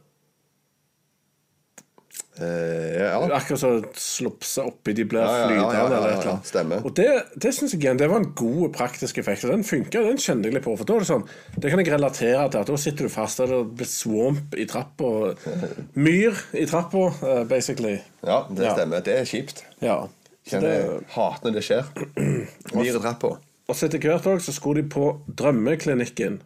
[2.42, 3.18] Eh, ja.
[3.36, 5.98] Akkurat som slupse oppi de blir Ja, ja, ja, flytende.
[5.98, 6.86] eller et eller annet.
[6.86, 7.08] Og det,
[7.44, 9.44] det synes jeg igjen Det var en god praktisk effekt.
[9.46, 10.02] Og den funka.
[10.08, 10.74] Den kjente jeg litt på.
[10.80, 11.26] For da er det sånn
[11.58, 12.60] Det kan jeg relatere til.
[12.64, 15.12] At da sitter du fast det blir swamp i trappa.
[16.08, 18.00] Myr i trappa, eh, basically.
[18.26, 19.04] ja, det stemmer.
[19.06, 19.64] Det er kjipt.
[19.82, 20.08] Ja.
[20.48, 21.92] Kjenner det, hater når det skjer.
[22.74, 23.36] Myr i trappa.
[23.70, 26.42] og så etter hvert også, så skulle de på drømmeklinikken.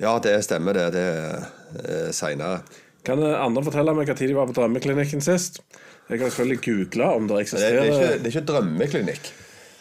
[0.00, 0.86] Ja, det stemmer, det.
[0.96, 1.44] Det er
[1.76, 2.62] uh, seinere.
[3.04, 5.62] Kan eh, andre fortelle meg når de var på drømmeklinikken sist?
[6.10, 9.30] Jeg kan selvfølgelig google om det Det, det, er ikke, det er ikke drømmeklinikk.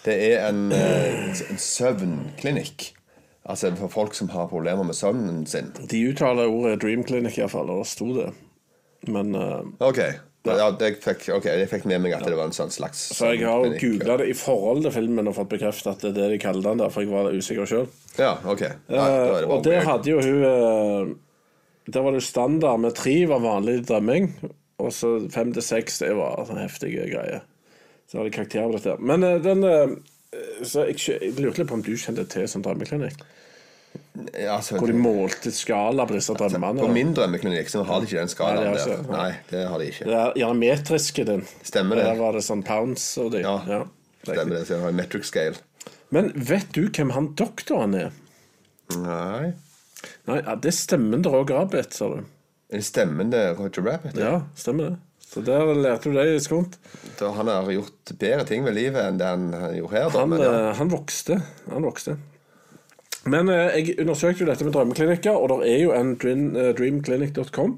[0.06, 2.94] Det er en, eh, en søvnklinikk.
[3.50, 5.74] Altså for folk som har problemer med søvnen sin.
[5.92, 8.30] De uttaler ordet Dream Clinic, iallfall, og det sto det.
[9.08, 10.00] Men uh, Ok.
[10.48, 13.34] Ja, det fikk, ok, jeg fikk med meg at det var en sånn slags Så
[13.34, 16.28] jeg har googla det i forhold til filmen og fått bekreftet at det er det
[16.32, 17.90] de kaller den der, for jeg var usikker sjøl.
[18.16, 18.78] Ja, okay.
[18.88, 21.12] Ja, er det og der hadde jo hun eh,
[21.92, 24.32] Der var det standard med tre var vanlig drømming,
[24.80, 27.44] og så fem til seks det var sånn heftige greier.
[28.08, 28.96] Så har de karakterer på dette.
[29.04, 29.98] Men eh, den eh,
[30.64, 33.20] Så jeg, jeg lurte litt på om du kjente til som drømmeklinikk?
[34.18, 36.82] Altså, Hvor de målte skala på disse drømmene?
[36.82, 39.04] På min drømmeklinikk så har de ikke den skalaen Nei, der.
[39.14, 40.08] Nei, det har de ikke.
[40.10, 41.46] Det er gjerne metriske din.
[41.64, 42.06] Stemmer det.
[42.10, 43.44] Der var det sånn pounds og de.
[43.46, 43.82] Ja, Ja.
[44.26, 44.66] Stemmer det.
[44.68, 45.56] Så jeg har en metric scale.
[46.12, 48.10] Men vet du hvem han doktoren er?
[48.98, 49.54] Nei.
[50.28, 52.26] Nei, Det er stemmen til Roger Rabbit, sa du.
[52.70, 54.18] Er det stemmende Roger Rabbit?
[54.20, 54.98] Ja, stemmer det.
[55.30, 56.78] Så der lærte du deg skunt.
[57.22, 59.44] Han har gjort bedre ting med livet enn det han
[59.78, 60.08] gjorde her.
[60.10, 60.54] Da, Han, men, ja.
[60.58, 61.38] eh, han vokste.
[61.70, 62.16] Han vokste.
[63.26, 66.14] Men eh, jeg undersøkte jo dette med drømmeklinikker, og det er jo en
[66.56, 67.78] eh, dreamclinic.com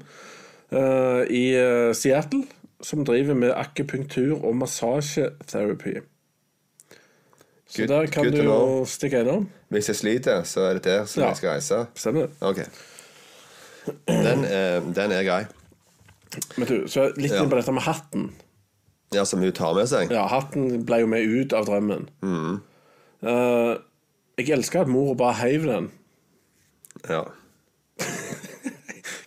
[0.70, 1.44] eh, i
[1.98, 2.44] Seattle
[2.82, 6.00] som driver med akupunktur og massasjeterapi.
[7.72, 9.46] Så der kan du jo stikke innom.
[9.72, 11.28] Hvis jeg sliter, så er det der som Ja.
[11.30, 11.78] jeg skal reise.
[11.94, 12.66] Stemmer okay.
[14.08, 14.42] Den,
[14.94, 15.44] den er grei.
[16.56, 18.30] Men du, så litt inn på dette med hatten.
[19.14, 20.10] Ja, Som hun tar med seg?
[20.12, 22.06] Ja, hatten ble jo med ut av drømmen.
[23.22, 23.72] Eh,
[24.38, 25.90] jeg elsker at mor bare heiv den.
[27.08, 27.24] Ja.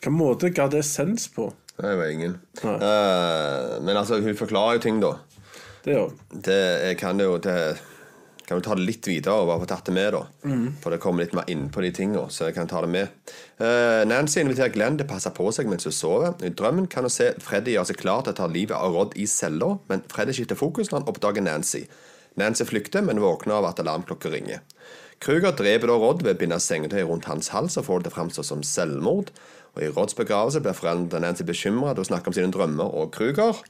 [0.05, 1.51] Hvilken måte ga det sens på?
[1.75, 2.37] Det var ingen.
[2.63, 5.17] Eh, men altså, hun forklarer jo ting, da.
[5.85, 5.97] Det
[6.29, 7.77] Det jeg kan jo det,
[8.47, 10.21] Kan jo ta det litt videre og bare få tatt det med, da.
[10.81, 13.07] For det kommer litt mer inn på de tingene, så jeg kan ta det med.
[13.57, 16.35] Uh, Nancy inviterer Glenn til å passe på seg mens hun sover.
[16.45, 19.17] I drømmen kan hun se Freddy gjøre seg klar til å ta livet av Rod
[19.17, 21.87] i cella, men Freddy skifter fokus når han oppdager Nancy.
[22.37, 24.61] Nancy flykter, men våkner av at alarmklokka ringer.
[25.23, 28.13] Kruger dreper da Rod ved å binde sengetøy rundt hans hals og får det til
[28.13, 29.31] å framstå som selvmord.
[29.75, 33.13] Og I Rods begravelse blir foreldrene til Nancy bekymra og snakker om sine drømmer og
[33.15, 33.63] Kruger.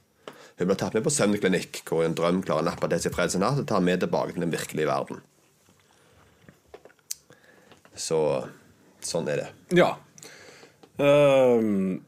[0.55, 3.59] Hun blir tatt med på søvnklinikk, hvor en drøm klarer å nappe Desi Fredsen natt
[3.59, 5.19] og tar med tilbake til den virkelige verden.
[7.95, 8.19] Så
[9.03, 9.49] sånn er det.
[9.75, 9.93] Ja.
[10.95, 12.05] Um,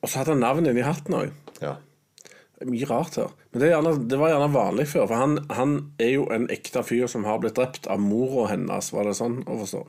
[0.00, 1.34] og så hadde han navnet inni hatten òg.
[1.60, 1.76] Ja.
[2.24, 3.32] Det er Mye rart her.
[3.54, 5.04] Men det, er gjerne, det var gjerne vanlig før.
[5.06, 8.88] For han, han er jo en ekte fyr som har blitt drept av mora hennes.
[8.90, 9.84] Var det sånn å forstå?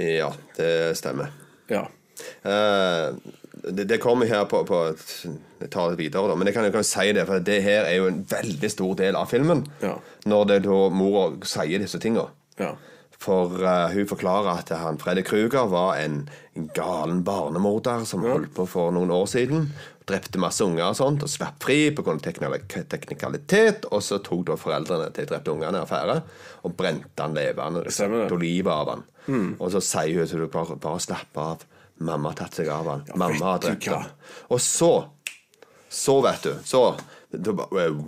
[0.00, 1.34] ja, det stemmer.
[1.68, 1.82] Ja.
[2.48, 3.10] Eh,
[3.68, 4.78] det, det kommer her på, på
[5.60, 6.36] Jeg tar det videre, da.
[6.40, 8.96] Men jeg kan jo kan si det, for det her er jo en veldig stor
[9.02, 9.66] del av filmen.
[9.84, 9.98] Ja.
[10.24, 12.30] Når det da mora sier disse tinga.
[12.60, 12.72] ja.
[13.20, 16.22] For uh, hun forklarer at han Freddy Kruger var en
[16.74, 19.66] galen barnemorder som holdt på for noen år siden.
[20.08, 22.16] Drepte masse unger og sånt, og slapp fri pga.
[22.24, 23.84] teknikalitet.
[23.92, 26.16] Og så tok da foreldrene til de drepte ungene affære
[26.64, 27.84] og brente han levende.
[28.32, 29.04] Tok livet av han.
[29.60, 31.68] Og så sier hun til du bare, bare slapp av.
[32.00, 33.04] Mamma har tatt seg av han.
[33.20, 34.08] Mamma har drept han.
[34.48, 34.92] Og så
[35.90, 36.94] Så, vet du Så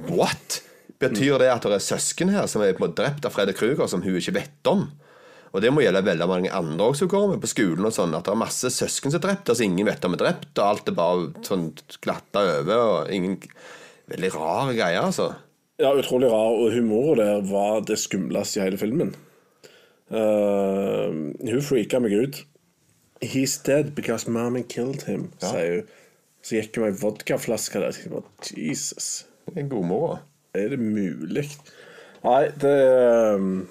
[0.09, 0.63] What?
[1.03, 4.17] Betyr det at det er søsken her som er drept av Freddy Kruger, som hun
[4.17, 4.87] ikke vet om?
[5.53, 7.85] Og det må gjelde veldig mange andre også som går med på skolen.
[7.85, 10.23] og sånn, At det er masse søsken som er drept, altså ingen vet om er
[10.25, 12.85] drept, og alt er bare sånn glatta over.
[12.89, 13.39] og ingen...
[14.13, 15.29] Veldig rare greier, altså.
[15.81, 19.15] Ja, utrolig rar, og humoren der var det skumleste i hele filmen.
[20.13, 22.41] Uh, hun freaka meg ut.
[23.23, 25.93] He's dead because mommy killed him, sier hun.
[26.43, 27.95] Så gikk hun med ei vodkaflaske der.
[28.03, 28.27] Jeg bare,
[28.59, 30.19] Jesus, Det er en god moro.
[30.55, 31.47] er det mulig?
[32.25, 33.69] Nei, det ehm,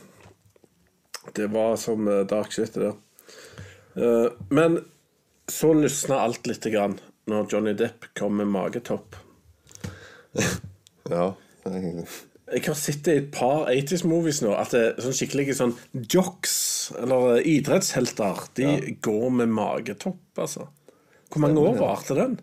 [1.38, 2.96] Det var som eh, dark shit, det der.
[3.96, 4.80] Eh, men
[5.52, 6.98] så lysna alt lite grann
[7.30, 9.16] når Johnny Depp kom med magetopp.
[11.12, 11.34] Ja.
[11.66, 15.74] Jeg- har sett det i et par 80s-movies nå, at det er sånn skikkelige sånn
[16.14, 16.54] jocks,
[17.00, 20.68] eller eh, idrettshelter, de går med magetopp, altså.
[21.32, 22.38] Hvor mange år varte den?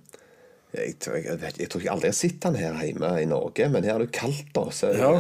[0.75, 3.29] Jeg, tror- jeg, jeg, jeg tror ikke aldri jeg har sett den her hjemme i
[3.29, 4.67] Norge, men her er det kaldt, da.
[4.75, 5.13] Så Ja.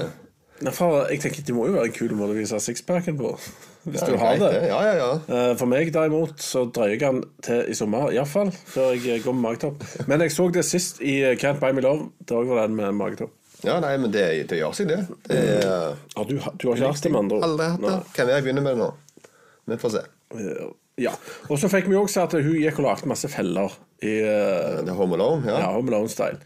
[0.58, 3.30] Jeg tenker Det må jo være en kul måte å vise sixpacken på.
[3.88, 4.50] Hvis du har det.
[4.68, 5.10] Ja, ja, ja.
[5.30, 8.50] Eh, For meg derimot så dreier jeg den til i sommer, iallfall.
[8.72, 9.84] Før jeg går med magetopp.
[10.10, 12.10] Men jeg så det sist i eh, Can't Buy Me Love.
[12.26, 13.32] Der òg var den med magetopp.
[13.66, 14.98] Ja, nei, men det, det gjør seg, det.
[15.26, 17.46] det er, ja, du, du har ikke hatt det, med andre ord?
[17.48, 17.94] Aldri hatt det.
[18.14, 18.90] Kan jeg begynne med det nå?
[19.72, 20.02] Vi får se.
[21.02, 21.14] Ja.
[21.50, 24.78] Og så fikk vi òg se at hun gikk og lagde masse feller i eh,
[24.84, 25.58] Det er Home Alone, ja.
[25.64, 26.38] Ja, Home Alone-style.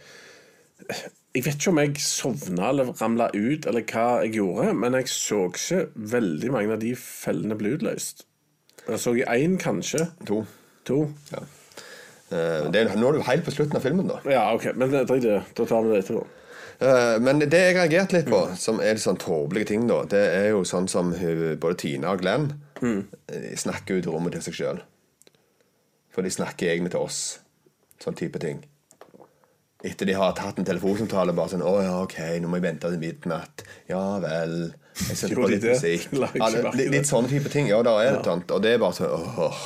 [1.32, 5.08] Jeg vet ikke om jeg sovna eller ramla ut, eller hva jeg gjorde, men jeg
[5.08, 8.26] så ikke veldig mange av de fellene bli utløst.
[8.84, 10.10] Jeg så én, kanskje.
[10.28, 10.42] To.
[10.90, 10.98] To.
[11.32, 11.40] Ja.
[12.32, 14.18] Eh, Det er, nå er du helt på slutten av filmen, da.
[14.28, 15.42] Ja, OK, men det- drit i det.
[15.56, 16.26] Da tar vi det etterpå.
[16.80, 20.22] Eh, men det jeg reagerte litt på, som er litt sånn tåpelige ting, da, det
[20.34, 23.08] er jo sånn som både Tina og Glenn mm.
[23.56, 24.82] snakker ut i rommet til seg sjøl.
[26.10, 27.38] For de snakker egentlig til oss.
[28.02, 28.64] Sånn type ting.
[29.82, 32.90] Etter de har tatt en telefonsamtale bare sånn 'Å ja, OK, nå må jeg vente
[32.90, 34.74] til midnatt.' Ja vel.
[35.08, 36.12] Jeg setter på litt musikk.
[36.38, 37.70] Ja, litt, litt sånne type ting.
[37.70, 38.50] Ja, der er det sånt.
[38.52, 39.64] Og det er bare sånn åh.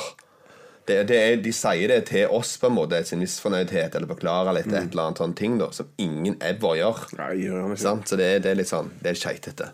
[0.87, 4.55] Det, det er, de sier det til oss på en måte, sin misfornøydhet, eller beklager
[4.55, 7.01] litt et eller annet sånn ting da, som ingen ever gjør.
[7.19, 7.75] Nei, gjør?
[8.07, 9.73] Så det det er litt sånn Det er keitete.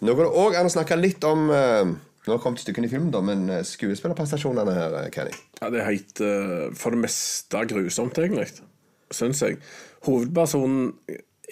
[0.00, 1.84] Nå går det òg an å snakke litt om uh,
[2.24, 5.34] Nå har det kommet stykken i filmen, da, men eh, skuespillerprestasjonene her, eh, Kenny.
[5.58, 8.46] Ja, det er helt uh, for det meste grusomt, egentlig.
[9.12, 9.58] Syns jeg.
[10.06, 10.92] Hovedpersonen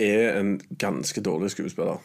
[0.00, 2.00] er en ganske dårlig skuespiller.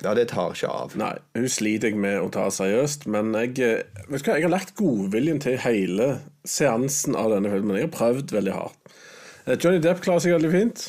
[0.00, 0.94] Ja, det tar ikke av.
[0.96, 4.46] Nei, hun sliter jeg med å ta seriøst, men jeg, eh, vet du hva, jeg
[4.46, 7.76] har lagt godviljen til hele seansen av denne filmen.
[7.76, 8.96] Jeg har prøvd veldig hardt.
[9.44, 10.86] Eh, Johnny Depp klarer seg veldig fint.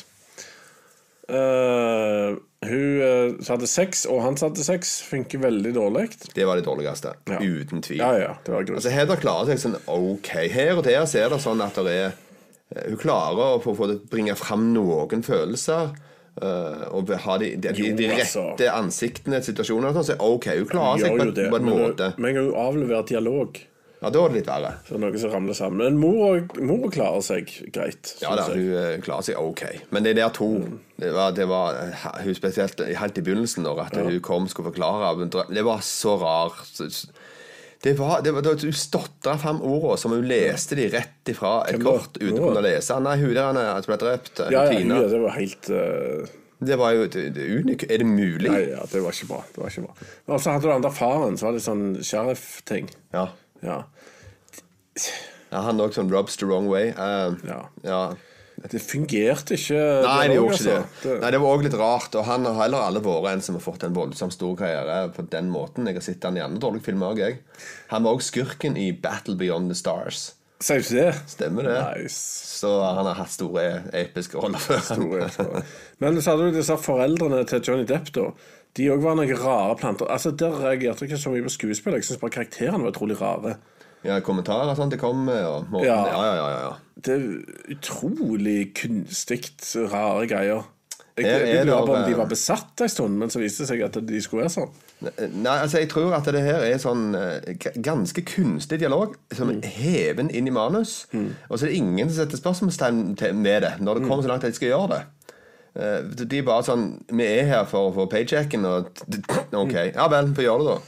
[1.32, 2.34] Uh,
[2.66, 6.08] hun uh, hadde sex, og han satte hadde sex, funker veldig dårlig.
[6.34, 7.14] Det var det dårligste.
[7.30, 7.38] Ja.
[7.40, 8.02] Uten tvil.
[8.02, 8.66] Ja, ja, det var.
[8.74, 10.32] Altså Heather klarer seg sånn ok.
[10.52, 12.18] Her og der så er det sånn at det er
[12.72, 15.92] Hun klarer å få, få det, bringe fram noen følelser.
[16.32, 18.46] Uh, og ha de, de, de, de altså.
[18.54, 19.92] rette ansiktene i situasjoner.
[19.92, 22.08] Sånn, så ok, hun klarer seg på, det, på en men måte.
[22.16, 23.60] men en gang hun avleverer dialog.
[24.02, 24.70] Ja, Da er det litt verre.
[24.88, 25.78] Så noe som ramler sammen.
[25.84, 28.16] Men mor, mor klarer seg greit.
[28.22, 29.62] Ja da, hun eh, klarer seg ok.
[29.94, 30.48] Men det der to
[30.98, 34.72] Det var, det var eh, hun spesielt helt i begynnelsen, når at hun kom skulle
[34.72, 36.82] forklare Det var så rart.
[37.82, 41.80] Det var, det var, Hun stotra fram ordene som hun leste de rett ifra et
[41.82, 42.98] kort uten å kunne lese.
[43.02, 46.30] Nei, hun der han er- som ble drept, Ja, ja, ja, det var helt uh...
[46.62, 47.82] Det var jo det, det unik.
[47.90, 48.46] Er det mulig?
[48.50, 49.40] Nei, ja, det var ikke bra.
[49.50, 50.10] Det var ikke bra.
[50.30, 52.86] Og så hadde du den der faren, så var det sånn sheriff-ting.
[53.10, 53.24] Ja.
[53.66, 53.80] Ja.
[55.50, 56.92] ja han òg sånn rubs the wrong way.
[56.94, 57.64] Uh, Ja.
[57.82, 58.02] ja.
[58.70, 59.78] Det fungerte ikke.
[60.06, 60.76] Nei, det gjorde ikke det.
[60.82, 61.16] altså.
[61.22, 62.14] Nei, Det var òg litt rart.
[62.20, 65.24] Og han har heller alle vært en som har fått en voldsomt stor karriere på
[65.32, 65.88] den måten.
[65.90, 67.40] Jeg har sett han i andre dårlige filmer òg, jeg.
[67.90, 70.32] Han var òg skurken i Battle Beyond the Stars.
[70.62, 71.14] Sier ikke det?
[71.26, 71.74] Stemmer det?
[72.04, 72.20] Nice.
[72.62, 73.64] Så han har hatt store
[73.98, 74.78] episke roller før.
[74.86, 75.62] Store.
[75.98, 78.28] Men så hadde du disse foreldrene til Johnny Depp, da.
[78.78, 80.06] De òg var noen rare planter.
[80.08, 81.98] Altså, Der reagerte jeg ikke så mye på skuespillet.
[82.00, 83.56] Jeg syns bare karakterene var utrolig rare.
[84.04, 85.42] Ja, kommentarer og det kommer.
[85.42, 85.54] kom.
[85.54, 86.06] Og måten, Ja.
[86.06, 86.22] ja.
[86.24, 86.72] Ja, ja, ja.
[87.02, 89.42] Det er utrolig kunstig
[89.92, 90.62] rare greier.
[91.16, 93.68] Jeg, er jeg lurer på om de var besatt en stund, men så viste det
[93.68, 94.70] seg at de skulle være sånn.
[95.42, 99.62] Nei, altså jeg tror at det her er sånn eh, ganske kunstig dialog som Mm.
[99.64, 101.06] heven inn i manus.
[101.50, 104.08] Og så er det ingen som setter spørsmålstegn med det når det Mm.
[104.08, 105.02] kommer så langt at de skal gjøre det.
[105.74, 108.86] Eh, De er bare sånn Vi er her for å få paychecken, og
[109.52, 109.72] OK.
[109.74, 109.94] Mm.
[109.94, 110.78] Ja vel, få gjøre det, da.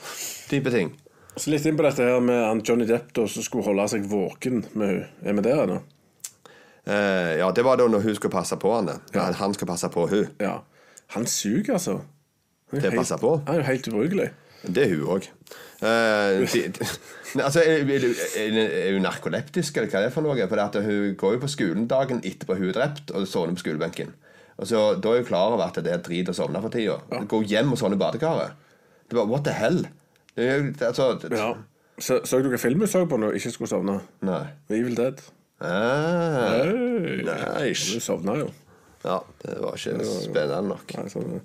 [0.48, 0.92] Type ting.
[1.36, 4.06] Så litt inn på dette her med han Johnny Depp da, som skulle holde seg
[4.10, 5.08] våken med henne.
[5.24, 5.80] Er vi der ennå?
[6.86, 8.92] Eh, Ja, det var da når hun skulle passe på han.
[9.14, 9.30] Ja.
[9.40, 10.60] Han skal passe på hun Ja.
[11.16, 12.00] Han suger, altså.
[12.70, 13.10] Han er helt-?
[13.20, 14.30] Han er jo helt ubrukelig.
[14.64, 15.26] Det er hun òg.
[17.44, 20.46] altså, er, er, er hun narkoleptisk, eller hva er det for noe?
[20.48, 24.14] For hun går jo på skolen dagen etterpå hun er drept, og sovner på skolebenken.
[24.56, 27.00] Og så, Da er hun klar over at det er drit å sovne for tida.
[27.28, 28.54] Gå hjem og sovne i badekaret.
[29.10, 29.82] Det var what the hell?
[30.36, 31.54] Altså, Ja.
[31.98, 34.00] Så, så du hvilken film du så på når du ikke skulle sovne?
[34.26, 34.42] Nei.
[34.70, 35.20] Evil Dead.
[35.60, 37.22] Ah, Hey.
[37.22, 37.94] nice.
[37.94, 38.48] Du sovna jo.
[39.04, 40.94] Ja, det var ikke spennende nok.
[40.96, 41.40] Nei, sånn.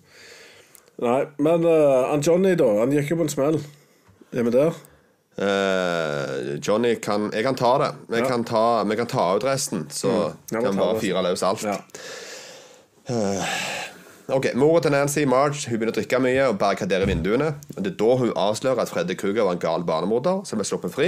[0.99, 2.69] Nei men uh, han Johnny, da.
[2.81, 3.59] Han gikk jo på en smell.
[4.33, 4.73] Er vi der?
[5.39, 7.91] Uh, Johnny kan Jeg kan ta det.
[8.09, 8.27] Vi Ja.
[8.27, 10.49] kan ta, vi kan ta ut resten, så mm.
[10.51, 11.63] kan vi bare fyre løs alt.
[11.63, 11.77] Ja.
[14.29, 17.47] Ok, Mora til Nancy, Marge, hun begynner å drikke mye og barrikaderer vinduene.
[17.73, 20.67] Og Det er da hun avslører at Freddy Kruger var en gal barnemorder som ble
[20.69, 21.07] sluppet fri.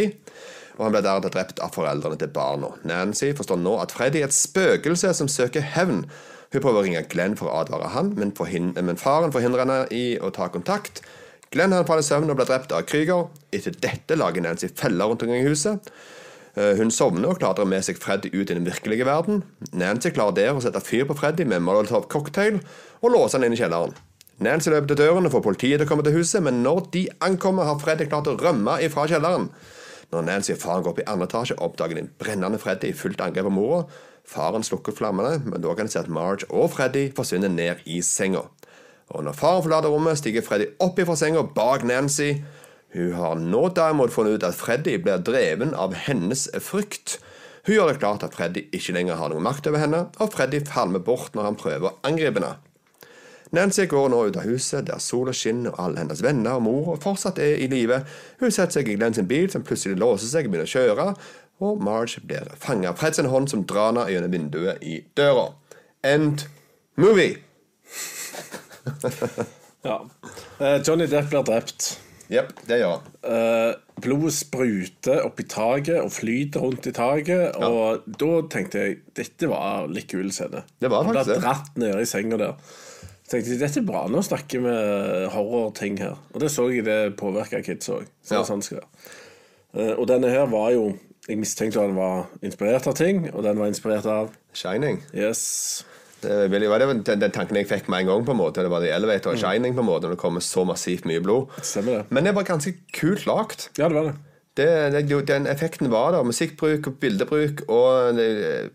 [0.79, 2.71] Og han ble deretter drept av foreldrene til barna.
[2.87, 6.07] Nancy forstår nå at Freddy er et spøkelse som søker hevn.
[6.51, 8.33] Hun prøver å ringe Glenn for å advare han, men,
[8.79, 11.03] men faren forhindrer henne i å ta kontakt.
[11.53, 13.29] Glenn han faller i søvn og blir drept av Krüger.
[13.53, 15.91] Etter dette lager Nancy feller rundt omkring i huset.
[16.55, 19.43] Eh, Hun sovner og klarer med seg Freddy ut i den virkelige verden.
[19.71, 22.59] Nancy klarer der å sette fyr på Freddy med Molotov cocktail
[23.01, 23.93] og låse han inn i kjelleren.
[24.41, 27.03] Nancy løper til døren og får politiet til å komme til huset, men når de
[27.21, 29.51] ankommer, har Freddy klart å rømme ifra kjelleren.
[30.11, 32.95] Når Nancy og faren går opp i andre etasje, oppdager de en brennende Freddy i
[32.97, 33.83] fullt angrep på mora.
[34.27, 38.01] Faren slukker flammene, men da kan de se at Marge og Freddy forsvinner ned i
[38.05, 38.41] senga.
[39.11, 42.33] Og når faren forlater rommet, stiger Freddy opp ifra senga bak Nancy.
[42.95, 47.19] Hun har nå derimot funnet ut at Freddy blir dreven av hennes frykt.
[47.67, 50.63] Hun gjør det klart at Freddy ikke lenger har noen makt over henne, og Freddy
[50.67, 52.55] falmer bort når han prøver å angripe henne.
[53.51, 56.93] Nancy går nå ut av huset der sola skinner og alle hennes venner og mor
[57.03, 58.01] fortsatt er i live.
[58.39, 61.07] Hun setter seg i Glenn sin bil, som plutselig låser seg og begynner å kjøre,
[61.61, 65.49] og Marge blir fanget av Freds hånd som drar henne gjennom vinduet i døra.
[66.03, 66.47] End
[66.95, 67.37] movie.
[69.81, 69.95] Ja.
[70.59, 71.85] Eh, Johnny Depp blir drept.
[72.29, 73.07] Jepp, det gjør han.
[73.33, 77.57] Eh, blodet spruter opp i taket og flyter rundt i taket.
[77.65, 80.61] Og da tenkte jeg dette var litt kul scene.
[80.77, 81.41] Det var Han faktisk ble det.
[81.47, 82.77] dratt ned i senga der.
[83.25, 84.07] Så tenkte jeg, Dette er bra.
[84.11, 84.73] Nå snakker vi
[85.31, 86.17] horrorting her.
[86.33, 88.07] Og det så jeg det påvirka kids òg.
[88.23, 88.43] Så det Ja.
[88.43, 88.89] sånn det skal være.
[89.73, 90.97] Eh, og denne her var jo
[91.29, 95.03] Jeg mistenkte at den var inspirert av ting, og den var inspirert av Shining.
[95.13, 95.83] Yes.
[96.21, 98.25] Det, var det den, tanken jeg fikk med en gang.
[98.25, 98.95] på en måte Det var det Mm.
[98.95, 101.47] Elevator og Shining på en måte når det kommer så massivt mye blod.
[101.61, 102.05] Stemmer det.
[102.11, 103.69] Men det var ganske kult lagt.
[103.77, 104.15] Ja, det var det.
[104.57, 106.23] Det, det, den effekten var der.
[106.23, 108.17] Musikkbruk bildebruk og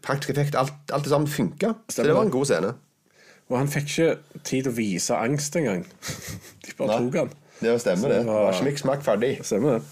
[0.03, 0.55] praktisk effekt.
[0.55, 1.75] Alt, alt det sammen funka.
[1.91, 2.75] Så det var en god scene.
[3.47, 5.85] Og han fikk ikke tid til å vise angst engang.
[6.67, 7.37] De bare tok han.
[7.61, 8.25] Det stemmer, det.
[8.25, 9.31] Det var ikke mye smakk ferdig.
[9.47, 9.85] Stemmer det.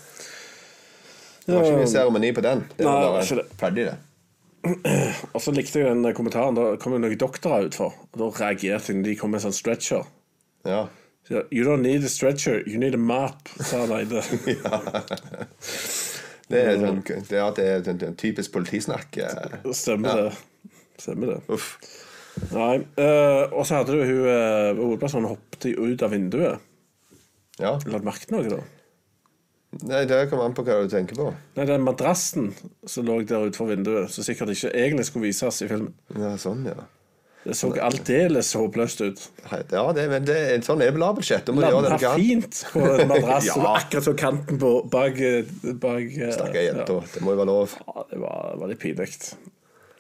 [1.44, 2.64] Det var ikke mye seremoni på den.
[2.76, 3.46] Det var Nei, bare det.
[3.60, 3.94] ferdig, det.
[5.34, 6.58] Og så likte jeg den kommentaren.
[6.58, 7.96] Da kom det noen doktorer utfor.
[8.12, 9.00] Og da reagerte de.
[9.06, 10.04] de kom med en sånn stretcher.
[10.68, 10.82] Ja.
[11.24, 14.20] Så, You don't need a stretcher, you need a map, sa han Eide.
[16.44, 19.16] Det er, sånn, det er, det er, er typisk politisnakk.
[19.72, 20.26] Stemmer ja.
[20.26, 20.74] det.
[21.00, 21.38] Stemmer det.
[21.48, 21.78] Uff.
[22.50, 22.78] Nei.
[22.98, 26.70] Uh, og så hadde du hun uh, hovedpersonen hoppet ut av vinduet.
[27.60, 27.76] Ja.
[27.86, 28.62] Lagt merke til noe, da?
[29.82, 31.30] Nei, Det kommer an på hva du tenker på.
[31.58, 32.52] Nei, den madrassen
[32.86, 35.94] som lå der utenfor vinduet, som sikkert ikke egentlig skulle vises i filmen.
[36.18, 36.86] Ja, sånn, ja.
[37.44, 39.22] Det så aldeles håpløst ut.
[39.52, 43.44] Ja, det, men det, sånn er det vel det Landa fint på en madrass.
[43.50, 43.74] Ja.
[43.74, 45.20] Akkurat så kanten på bak,
[45.82, 46.96] bak eh, Stakkar jenta.
[46.96, 47.10] ja.
[47.12, 47.74] Det må jo være lov.
[47.84, 49.10] Ja, det var, var litt pinlig.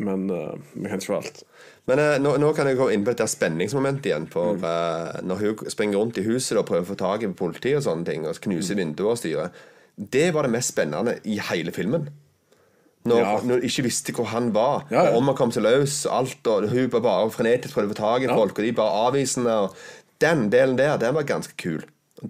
[0.00, 1.44] Men uh, vi kan ikke få alt.
[1.86, 4.26] Men eh, nå, nå kan jeg gå inn på dette spenningsmomentet igjen.
[4.32, 7.80] For eh, Når hun springer rundt i huset og prøver å få tak i politiet
[7.82, 9.50] og sånne ting, og knuser vinduer og styrer,
[9.94, 12.08] det var det mest spennende i hele filmen.
[13.04, 13.32] Når, Ja.
[13.44, 15.10] når ikke visste hvor han var, Ja, ja.
[15.12, 18.00] og om han kom til løs, alt, og hun bare, bare frenetisk prøvde å få
[18.00, 19.56] tak i folk, og de bare avvisende.
[20.24, 21.82] Den delen der, den var ganske kul.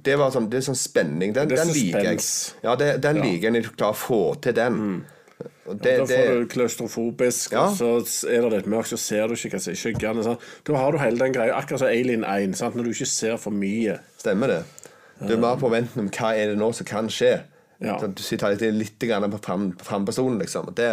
[0.02, 1.30] Det var sånn, det er sånn spenning.
[1.36, 2.24] Den, den liker jeg.
[2.64, 4.80] Ja, det, den liker jeg når du klarer å få til den.
[4.80, 5.13] Og
[5.64, 7.66] det, da det, får du klaustrofobisk, Ja.
[7.70, 10.24] og så er det litt mørkt, så ser du ikke hva som er i skyggene.
[10.26, 10.40] sant?
[10.64, 12.76] Da har du hele den greia, akkurat som Alien 1, sant?
[12.76, 13.98] når du ikke ser for mye.
[14.20, 14.62] Stemmer det.
[15.24, 17.40] Du er mer på venten om hva er det nå som kan skje.
[17.80, 17.96] Ja.
[17.98, 20.72] Du sitter litt, litt på fram- frampersonen, liksom.
[20.74, 20.88] Det,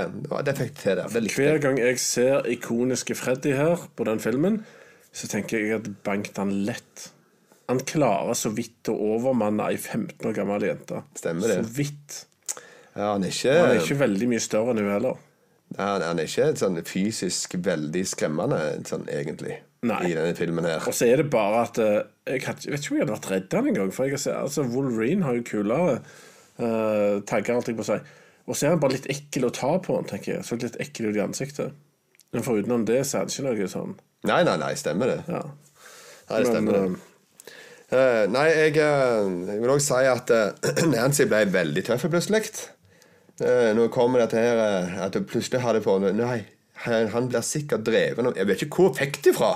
[0.46, 1.08] det fikk de til der.
[1.08, 4.64] Det Hver gang jeg ser ikoniske Freddy her på den filmen,
[5.14, 7.10] så tenker jeg at banket han lett.
[7.70, 11.04] Han klarer så vidt å overmanne ei 15 år gammel jente.
[11.16, 11.62] Stemmer det.
[11.66, 12.26] Så vidt.
[12.96, 15.20] Ja, han er ikke, Han er ikke veldig mye større enn hun heller.
[15.78, 20.02] han, han er ikke sånn fysisk veldig skremmende, sånn egentlig, Nei.
[20.10, 20.84] i denne filmen her.
[20.88, 23.56] Og så er det bare at eh, Jeg vet ikke om jeg hadde vært redd
[23.58, 23.94] han engang.
[23.96, 26.02] For jeg altså, Wolverine har jo kulere
[26.60, 28.02] uh, tagger, alt jeg på å si.
[28.50, 30.46] Og så er han bare litt ekkel å ta på, tenker jeg.
[30.48, 31.78] Så litt ekkel ut i ansiktet.
[32.32, 33.96] Men forutenom det, så er det ikke noe sånn.
[34.28, 35.18] Nei, nei, nei, stemmer det.
[35.28, 35.42] Ja.
[36.30, 37.08] Nei, det Men, stemmer det.
[37.92, 42.46] Uh, nei, jeg, eh, jeg vil også si at uh, Nancy ble veldig tøff plutselig.
[43.42, 46.42] Uh, nå kommer til her eh, At du plutselig hadde på Nei,
[46.84, 49.54] han, han blir sikkert dreven av- Jeg vet ikke hvor jeg fikk det fra,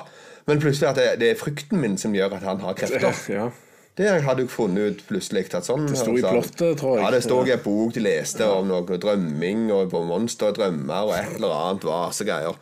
[0.48, 3.14] men plutselig at det, det er frykten min som gjør at han har krefter.
[3.36, 3.50] ja.
[3.96, 5.46] Det hadde jeg funnet ut plutselig.
[5.56, 7.06] At sånn, Det sto i sånn- plottet, tror jeg.
[7.06, 11.14] Ja, det sto i en bok de leste om noe drømming og på monsterdrømmer og
[11.16, 12.58] et eller annet vasegreier.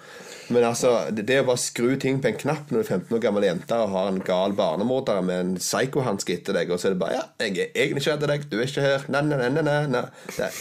[0.53, 3.15] Men altså, det, det å bare skru ting på en knapp når du er 15
[3.17, 6.91] år gammel jente og har en gal barnemorder med en psykohanske etter deg, og så
[6.91, 9.05] er det bare Ja, jeg er egentlig ikke etter deg, du er ikke her.
[9.15, 10.03] Nei, nei, nei, nei, nei.
[10.37, 10.51] Det,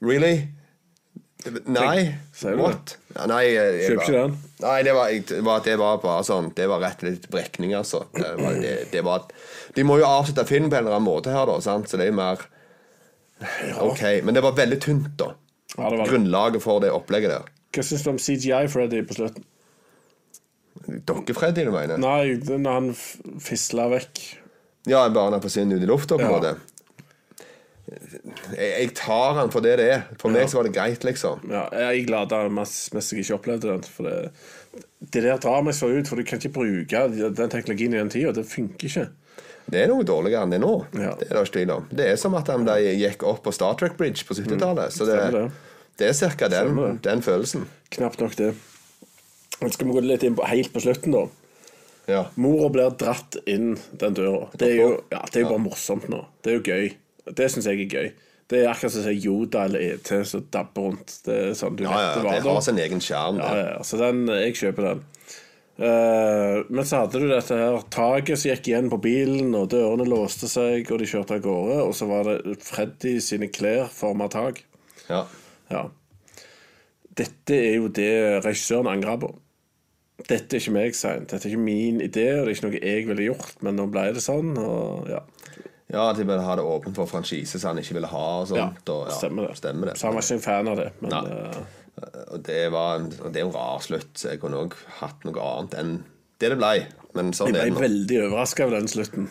[0.00, 0.48] really?
[1.66, 2.16] Nei?
[2.34, 2.96] Sier du What?
[3.14, 3.26] det?
[3.30, 4.36] nei, jeg, jeg Kjøper ikke bare- den.
[4.64, 7.74] Nei, det var, det var, det var bare sånn Det var rett og slett brekning,
[7.76, 8.00] altså.
[8.16, 9.26] Det var, det, det var,
[9.76, 11.88] de må jo avslutte filmen på en eller annen måte her, da, sant?
[11.88, 12.40] så det er jo mer
[13.84, 14.02] OK.
[14.24, 15.30] Men det var veldig tynt, da.
[15.76, 16.08] Ja, det var det.
[16.10, 17.52] Grunnlaget for det opplegget der.
[17.76, 19.44] Hva syns du om CGI-Freddy på slutten?
[21.06, 21.98] Dokke-Freddy, du mener?
[22.00, 24.20] Nei, når han f- fisla vekk.
[24.88, 26.36] Ja, bare han forsvinner ut i lufta, på en Ja.
[26.36, 26.56] måte.
[27.86, 30.00] Jeg, tar den for det det er.
[30.18, 31.44] For meg så var det greit, liksom.
[31.50, 33.84] Ja, jeg er glad mest mest jeg ikke opplevde den.
[33.86, 34.32] For det,
[35.14, 38.10] det der drar meg så ut, for du kan ikke bruke den teknologien i den
[38.12, 38.34] tida.
[38.34, 39.06] Det funker ikke.
[39.66, 40.74] Det er noe dårligere enn det nå.
[40.94, 41.14] Ja.
[41.18, 41.86] Det er det ikke tvil om.
[41.90, 44.94] Det er som at han gikk opp på Star Trek Bridge på 70-tallet.
[44.94, 45.48] Så det, Mm.
[45.96, 46.10] Det.
[46.10, 46.48] det er ca.
[46.52, 47.66] Den, den følelsen.
[47.90, 48.52] Knapt nok det.
[49.62, 51.24] Nå skal vi gå litt inn på helt på slutten, da.
[52.06, 52.20] Ja.
[52.38, 54.46] Mora blir dratt inn den døra.
[54.54, 56.20] Det er jo, ja, det er jo bare morsomt nå.
[56.44, 56.92] Det er jo gøy.
[57.34, 58.08] Det syns jeg er gøy.
[58.46, 61.16] Det er akkurat som å si Yoda eller ET som dabber rundt.
[61.26, 63.40] Det er sånn du Ja, ja, vet det det har sin egen skjerm.
[63.42, 65.04] Ja, ja, så den, jeg kjøper den.
[65.76, 70.06] Uh, men så hadde du dette her taket som gikk igjen på bilen, og dørene
[70.08, 71.80] låste seg, og de kjørte av gårde.
[71.88, 74.62] Og så var det Freddy sine klær forma tak.
[75.10, 75.24] Ja.
[75.72, 75.88] Ja.
[77.16, 78.14] Dette er jo det
[78.46, 79.34] regissøren angrer på.
[80.26, 81.26] Dette er ikke meg, Sein.
[81.28, 83.90] Dette er ikke min idé, og det er ikke noe jeg ville gjort, men nå
[83.92, 85.20] ble det sånn, og ja.
[85.92, 88.24] Ja, at de ville ha det åpent for franchise som han ikke ville ha.
[88.42, 88.88] og ja, sånt.
[88.90, 89.56] og, ja, stemmer det.
[89.60, 89.96] Stemmer det.
[90.00, 91.58] Så han var ikke en fan av det, men eh,
[92.34, 94.10] Og det, var en, og det er jo en rar slutt.
[94.18, 95.92] Så jeg kunne òg hatt noe annet enn
[96.42, 96.72] det det ble.
[97.16, 97.84] Men sånn jeg er det ble nå.
[97.86, 99.28] veldig overraska over den slutten,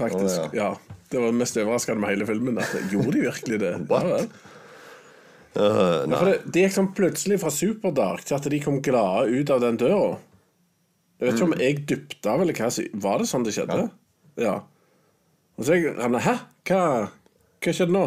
[0.00, 0.48] faktisk.
[0.48, 0.70] Oh, ja.
[1.10, 2.58] Det var det mest overraskende med hele filmen.
[2.62, 3.74] At gjorde de virkelig det?
[3.92, 4.08] What?
[4.08, 4.24] Ja.
[5.60, 9.28] Øh, Ja, for det, det gikk sånn plutselig fra superdark til at de kom glade
[9.34, 10.16] ut av den døra.
[11.20, 12.68] Jeg vet ikke om jeg dypte av, eller hva
[13.04, 13.80] Var det sånn det skjedde?
[14.40, 14.54] Ja.
[15.58, 16.34] Og så jeg ramla Hæ?
[16.70, 16.82] Hva,
[17.60, 18.04] hva skjedde nå?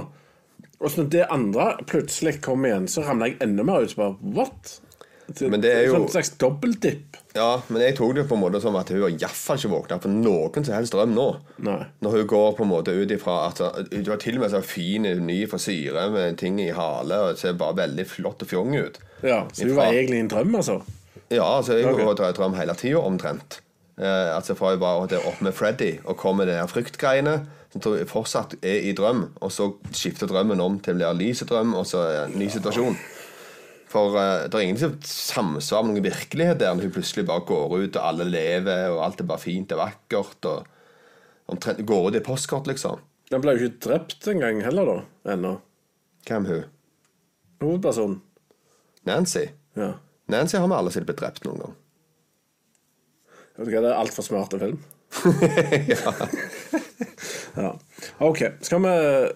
[0.83, 3.95] Og så når det andre plutselig kom igjen, så ramla jeg enda mer ut.
[3.95, 4.79] Bare, What?
[5.39, 7.15] Men det er jo- Sånn slags dobbeltdipp.
[7.33, 9.97] Ja, men jeg tok det på en måte som at hun har iallfall ikke våkna
[10.03, 11.27] på noen som helst drøm nå.
[11.63, 11.85] Nei.
[12.03, 13.57] Når hun går på en måte ut ifra at
[13.93, 17.53] Hun var til og med så fin, ny frisyre med ting i hale og ser
[17.53, 18.99] bare veldig flott og fjong ut.
[19.23, 20.81] Ja, Så hun Ifra- var egentlig en drøm, altså?
[21.31, 23.61] Ja, altså jeg har går og drøm hele tida omtrent.
[23.99, 27.81] Eh, altså Fra jeg var der opp med Freddy og kom med de fryktgreiene som
[28.09, 32.03] fortsatt er i drøm, og så skifter drømmen om til å bli lysedrøm, og så
[32.23, 32.97] en ny situasjon.
[33.89, 37.45] For eh, det er ingen som samsvarer med noen virkelighet der når hun plutselig bare
[37.49, 42.09] går ut, og alle lever, og alt er bare fint og vakkert, og omtrent går
[42.09, 43.01] ut i postkort, liksom.
[43.33, 45.33] Den ble jo ikke drept engang heller, da.
[45.33, 45.55] Ennå.
[46.29, 46.65] Hvem hun?
[47.63, 48.19] Hovedpersonen.
[49.09, 49.47] Nancy?
[49.77, 49.95] Ja.
[50.31, 51.73] Nancy har vi alle sett blitt drept noen gang.
[53.57, 54.79] Vet du hva, det er altfor smart film.
[57.63, 57.69] ja.
[58.25, 58.41] OK.
[58.65, 58.93] Skal vi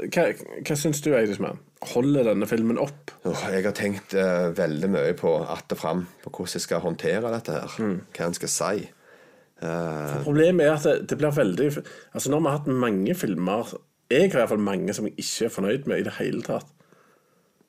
[0.09, 0.23] Hva,
[0.65, 1.59] hva syns du, Eidismann?
[1.93, 3.11] Holder denne filmen opp?
[3.27, 7.33] Jeg har tenkt uh, veldig mye på att og fram på hvordan jeg skal håndtere
[7.35, 7.77] dette her.
[7.77, 8.87] Hva en skal si.
[9.57, 11.71] Eh, Problemet er at det, det blir veldig
[12.13, 13.71] Altså Når vi har hatt mange filmer
[14.05, 16.43] Jeg har i hvert fall mange som jeg ikke er fornøyd med i det hele
[16.45, 16.67] tatt.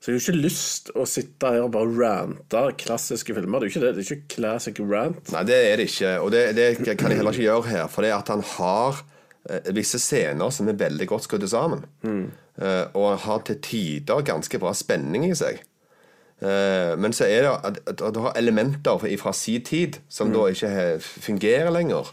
[0.01, 3.59] Så jeg har ikke lyst å sitte her og bare rante klassiske filmer.
[3.61, 3.95] Det er jo ikke det.
[3.97, 5.33] Det er ikke classic rant.
[5.35, 6.13] nei, det er det ikke.
[6.23, 6.69] Og det, det
[6.99, 7.89] kan jeg heller ikke gjøre her.
[7.91, 9.01] For det at han har
[9.51, 11.83] eh, visse scener som er veldig godt skrudd sammen.
[12.07, 15.59] Eh, og har til tider ganske bra spenning i seg.
[16.39, 20.31] Eh, men så er det at, at, at du har elementer fra si tid som
[20.31, 22.13] da ikke he- fungerer lenger.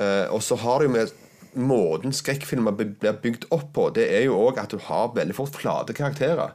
[0.00, 1.12] Eh, og så har du med
[1.52, 5.52] måten skrekkfilmer blir bygd opp på, det er jo òg at du har veldig fort
[5.60, 6.54] flate karakterer.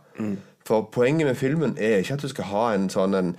[0.67, 3.35] For poenget med filmen er ikke at du skal ha en sånn en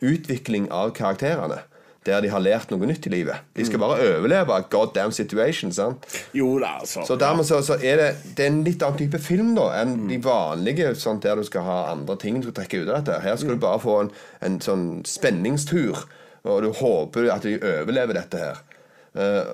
[0.00, 1.60] utvikling av karakterene.
[2.08, 3.42] Der de har lært noe nytt i livet.
[3.52, 5.72] De skal bare overleve god damn situation.
[5.76, 6.06] sant?
[6.32, 7.04] Jo da, altså.
[7.04, 8.06] Så dermed så, så er det,
[8.38, 11.66] det er en litt annen type film da enn de vanlige sånn, der du skal
[11.66, 13.20] ha andre ting du skal trekke ut av dette.
[13.20, 14.10] Her skal du bare få en,
[14.48, 16.06] en sånn spenningstur,
[16.48, 18.64] og du håper at de overlever dette her.
[19.10, 19.52] Uh,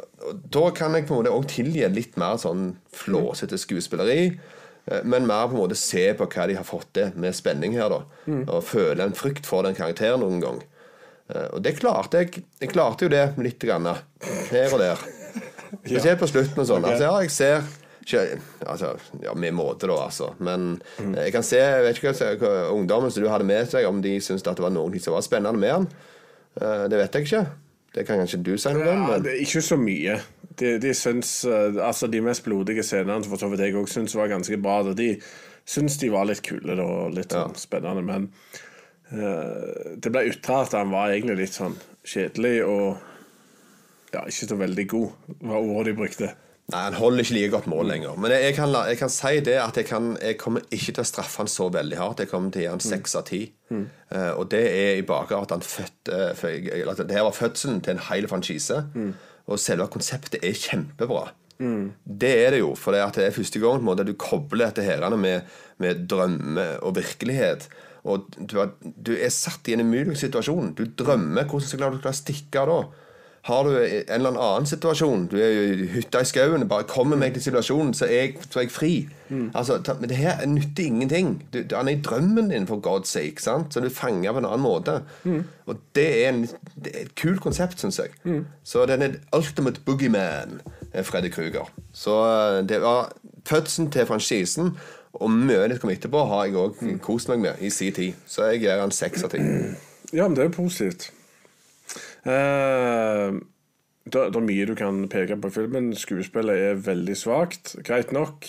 [0.52, 4.36] da kan jeg på en måte òg tilgi litt mer sånn flåsete skuespilleri.
[4.90, 7.76] Eh, Men mer på en måte se på hva de har fått til med spenning
[7.78, 7.88] her.
[7.88, 8.02] da
[8.52, 10.62] Og føle en frykt for den karakteren noen gang.
[11.28, 12.44] Eh, Og det klarte jeg.
[12.60, 13.86] Jeg klarte jo det litt grann,
[14.50, 14.96] her og der.
[15.86, 16.84] Spesielt på slutten og sånn.
[16.86, 17.62] Altså, ja, jeg ser
[18.66, 20.32] altså, ja, Med måte, da, altså.
[20.38, 21.14] Men mm.
[21.18, 24.16] jeg kan se jeg vet ikke hva, ungdommen som du hadde med seg, om de
[24.22, 25.88] syntes at det var noen ting som var spennende med han.
[26.60, 27.46] Eh, Det vet jeg ikke.
[27.96, 29.02] Det kan kanskje du si noe om.
[29.06, 30.18] Ja, Men det er ikke så mye.
[30.56, 34.16] De, de syns eh, Altså, de mest blodige scenene, for så vidt jeg òg syns
[34.16, 35.12] var ganske bra, Og de
[35.66, 38.28] syns de var litt kule og litt sånn spennende, men
[39.10, 41.74] uh, det ble ytra at han var egentlig litt sånn
[42.06, 43.00] kjedelig og
[44.14, 46.28] ja, ikke så veldig god, var ordet de brukte.
[46.72, 48.16] Nei, Han holder ikke like godt mål lenger.
[48.18, 51.02] Men jeg, jeg, kan, jeg kan si det at jeg, kan, jeg kommer ikke til
[51.04, 52.22] å straffe han så veldig hardt.
[52.24, 53.42] Jeg kommer til å gi han seks av ti.
[53.70, 57.36] Eh, og det er i bakgrunnen at han fødte for eller at Det her var
[57.38, 58.80] fødselen til en hel franchise.
[59.46, 61.28] Og selve konseptet er kjempebra.
[62.04, 64.84] Det er det jo, for det, at det er første gang måte, du kobler dette
[64.84, 65.46] her med,
[65.82, 67.68] med drømme og virkelighet.
[68.06, 70.74] Og du er, du er satt i en umulig situasjon.
[70.78, 71.48] Du drømmer.
[71.48, 73.05] Hvordan skal du klare å stikke av da?
[73.46, 75.28] Har du en eller annen situasjon?
[75.30, 78.58] Du er i hytta i skauen Bare kommer meg til situasjonen Så er jeg, så
[78.58, 78.90] er jeg fri.
[79.54, 81.28] Altså, ta, Men det her nytter ingenting.
[81.54, 83.74] Du, Han er i drømmen din for God's sake sant?
[83.74, 84.96] Så du fanger på en annen måte.
[85.66, 86.42] Og det er, en,
[86.74, 88.42] det er et kult konsept synes jeg.
[88.64, 90.60] Så den er ultimate boogeyman
[90.92, 91.70] eh, Freddy Kruger.
[91.92, 93.12] Så eh, det var
[93.46, 94.72] fødselen til franchisen
[95.12, 98.18] Og mye det kommer etterpå Har jeg også kost meg med i sin tid.
[98.26, 99.44] Så jeg gir han 6 av 10
[100.12, 101.12] Ja, men det er jo positivt.
[102.26, 103.36] Eh,
[104.06, 105.90] det, er mye du kan peke på i filmen.
[105.98, 108.48] Skuespillet er veldig svakt, greit nok.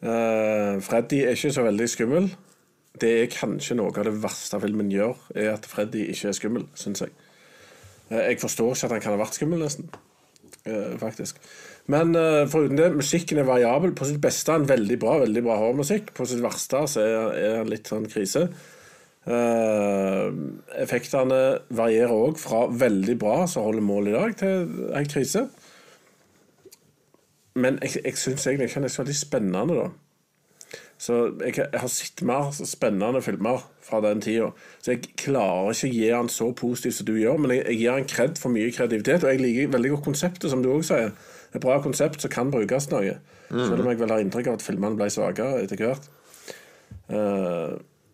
[0.00, 2.30] Uh, Freddy er ikke så veldig skummel.
[3.00, 6.64] Det er kanskje noe av det verste filmen gjør, er at Freddy ikke er skummel,
[6.76, 7.12] syns jeg.
[8.08, 9.90] Uh, jeg forstår ikke at han kan ha vært skummel, nesten.
[10.64, 11.40] Uh, faktisk.
[11.92, 13.92] Men uh, foruten det, musikken er variabel.
[13.96, 16.12] På sitt beste er han veldig bra, veldig bra horrormusikk.
[16.16, 18.48] På sitt verste er, er han litt sånn krise.
[19.28, 20.28] Eh,
[20.80, 21.40] effektene
[21.76, 25.48] varierer òg fra veldig bra, som holder mål i dag, til en krise.
[27.60, 29.90] Men jeg, jeg syns egentlig ikke han er så veldig spennende, da.
[31.00, 34.50] Så jeg, jeg har sett mer spennende filmer fra den tida.
[34.84, 37.80] Så jeg klarer ikke å gi han så positivt som du gjør, men jeg, jeg
[37.80, 39.24] gir han kred for mye kreativitet.
[39.24, 41.14] Og jeg liker veldig godt konseptet, som du òg sier.
[41.50, 43.16] Et bra konsept som kan brukes noe.
[43.50, 46.04] Selv om jeg vel har inntrykk av at filmene ble svakere etter hvert.
[47.10, 47.72] Eh,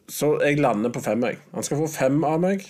[0.09, 1.41] så jeg lander på fem, jeg.
[1.55, 2.67] Han skal få fem av meg.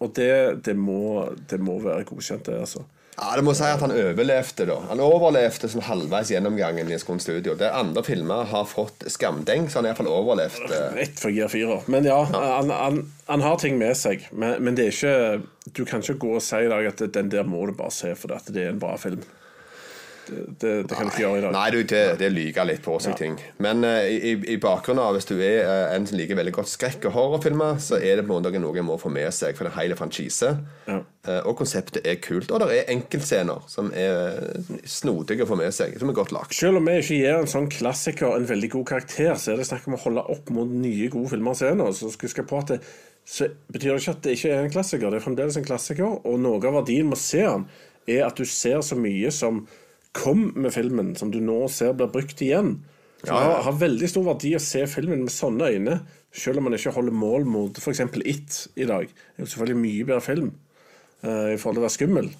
[0.00, 2.86] Og det, det, må, det må være godkjent, det, altså.
[3.20, 4.76] Ja, det må si at han overlevde, da.
[4.88, 7.52] Han overlevde sånn halvveis gjennomgangen i Skån Studio.
[7.58, 10.72] Der andre filmer har fått skamdeng, så han har iallfall overlevd.
[10.96, 11.84] Rett for gir firer.
[11.92, 14.24] Men ja, Han, han, han har ting med seg.
[14.32, 17.28] Men, men det er ikke Du kan ikke gå og si i dag at den
[17.34, 19.20] der må du bare se for det er en bra film.
[20.30, 21.54] Det, det, kan du ikke gjøre i dag.
[21.54, 23.36] Nei, du, det, det lyger litt på seg ting.
[23.62, 26.70] Men uh, i, i bakgrunnen av hvis du er uh, en som liker veldig godt
[26.70, 29.58] skrekk- og horrorfilmer, så er det på en måte noe en må få med seg
[29.58, 30.52] for det er hele franchise.
[30.86, 31.00] Ja.
[31.26, 32.52] Uh, og konseptet er kult.
[32.52, 34.40] Og det er enkeltscener som er
[34.88, 36.56] snodige å få med seg, som er godt lagt.
[36.56, 39.68] Selv om vi ikke gir en sånn klassiker en veldig god karakter, så er det
[39.68, 41.94] snakk om å holde opp mot nye, gode filmer og scener.
[41.96, 42.82] Så skal huske på at det,
[43.26, 45.10] så betyr det ikke at det ikke er en klassiker.
[45.10, 47.68] Det er fremdeles en klassiker, og noe av verdien med å se den,
[48.10, 49.64] er at du ser så mye som
[50.16, 52.78] kom med filmen, som du nå ser blir brukt igjen.
[53.20, 55.96] Så det har, veldig stor verdi å se filmen med sånne øyne,
[56.32, 58.00] selv om man ikke holder mål mot f.eks.
[58.24, 59.10] It i dag.
[59.10, 60.52] Det er jo selvfølgelig mye bedre film
[61.26, 62.30] uh, i forhold til å være skummel.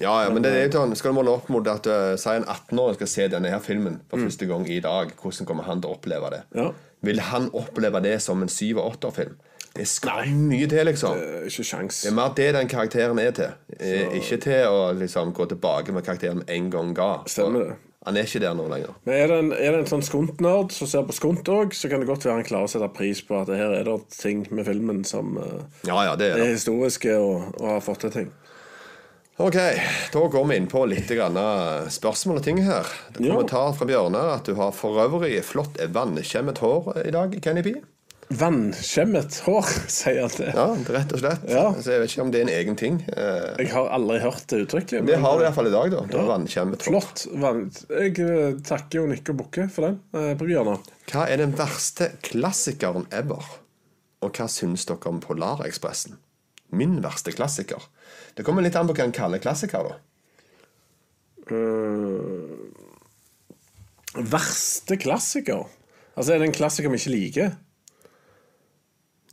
[0.00, 2.32] Ja, ja, men det er jo sånn, skal du måle opp mot at uh, si
[2.32, 5.82] en 18-åring skal se denne her filmen for første gang i dag, hvordan kommer han
[5.82, 6.42] til å oppleve det?
[6.56, 6.70] Ja.
[7.04, 9.38] Vil han oppleve det som en 7- og 8-film?
[9.74, 11.20] Det skal mye til, liksom.
[11.20, 12.00] Eh, Ikke sjans.
[12.02, 13.52] Det er mer det den karakteren er til.
[13.76, 13.92] Så...
[14.18, 17.12] Ikke til å liksom gå tilbake med karakteren en gang ga.
[17.30, 17.78] Stemmer det.
[18.08, 18.94] Han er ikke der nå lenger.
[19.04, 21.90] Men er det en, er det en sånn skunt-nerd som ser på skunt òg, så
[21.92, 24.46] kan det godt være han klarer å sette pris på at her er det ting
[24.48, 28.14] med filmen som eh, Ja, ja, det er er historiske og, og har fått til
[28.14, 28.30] ting.
[29.40, 29.56] Ok,
[30.12, 32.88] da går vi inn på litt eh, spørsmål og ting her.
[33.16, 37.64] Det Kommentar fra Bjørnar at du har for øvrig flott vannkjemmet hår i dag, Kenny
[37.64, 37.76] P.
[38.30, 40.50] Vannskjemmet hår, sier han det.
[40.54, 41.46] Ja, rett og slett.
[41.50, 41.64] Ja.
[41.74, 43.00] Så jeg vet ikke om det er en egen ting.
[43.10, 45.00] Eh, Jeg har aldri hørt det uttrykkelig.
[45.08, 46.02] Det har du iallfall i dag, da.
[46.12, 46.26] da ja.
[46.28, 46.92] vannkjemmet hår.
[46.92, 47.24] Flott.
[47.42, 47.64] Vann.
[47.90, 50.84] Jeg eh, takker jo Nikke og Bukke for den eh, på Bjørnar.
[51.10, 53.48] Hva er den verste klassikeren ever?
[54.22, 56.20] Og hva syns dere om Polarekspressen?
[56.76, 57.82] Min verste klassiker.
[58.38, 59.96] Det kommer litt an på hva en kaller klassiker, da.
[61.50, 62.70] Uh,
[64.22, 65.66] verste klassiker?
[66.14, 67.50] Altså, er det en klassiker vi ikke liker?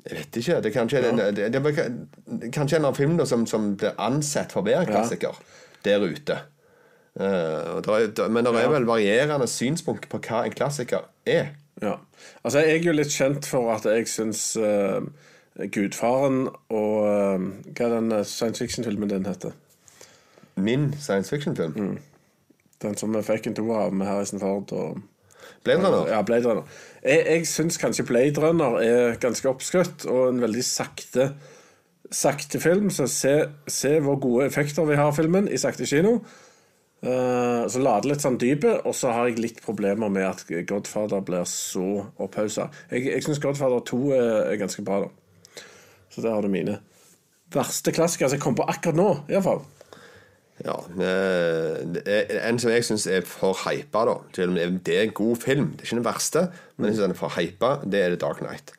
[0.06, 0.60] Jeg vet ikke.
[0.62, 4.54] Det er kanskje, det, det, det, er kanskje en av filmene som, som blir ansett
[4.54, 5.39] for å være en klassiker
[5.86, 6.41] der ute.
[7.18, 11.08] Uh, og der er, der, men det er vel varierende synspunkt på hva en klassiker
[11.26, 11.56] er.
[11.82, 11.95] Ja.
[12.43, 15.02] Altså, jeg er jo litt kjent for at jeg syns uh,
[15.74, 19.58] Gudfaren og uh, Hva er den eh, science fiction-filmen din heter?
[20.56, 21.74] Min science fiction-film.
[21.74, 21.98] Mm.
[22.82, 25.02] Den som vi fikk en toer av med Harrison Ford og
[25.66, 26.10] Blade Runner.
[26.14, 26.64] Ja, Blade Runner.
[27.08, 31.32] Jeg, jeg syns kanskje Blade Runner er ganske oppskrytt og en veldig sakte
[32.08, 32.86] Sakte film.
[32.88, 33.34] Så se,
[33.68, 36.22] se hvor gode effekter vi har filmen i sakte kino.
[37.03, 41.22] Uh, så lade litt sånn dypet, og så har jeg litt problemer med at Godfather
[41.28, 42.70] blir så opphausa.
[42.89, 45.60] Jeg, jeg syns Godfather 2 er, er ganske bra, da.
[46.10, 46.80] Så der har du mine.
[47.53, 49.62] Verste klassikere som jeg kom på akkurat nå, iallfall.
[50.66, 54.16] Ja, eh, er En som jeg syns er for hypa, da.
[54.36, 55.72] Det er- det er en god film.
[55.78, 56.47] Det er ikke den verste,
[56.78, 57.76] men jeg synes den er for hypa.
[57.86, 58.72] Det er The Dark Knight.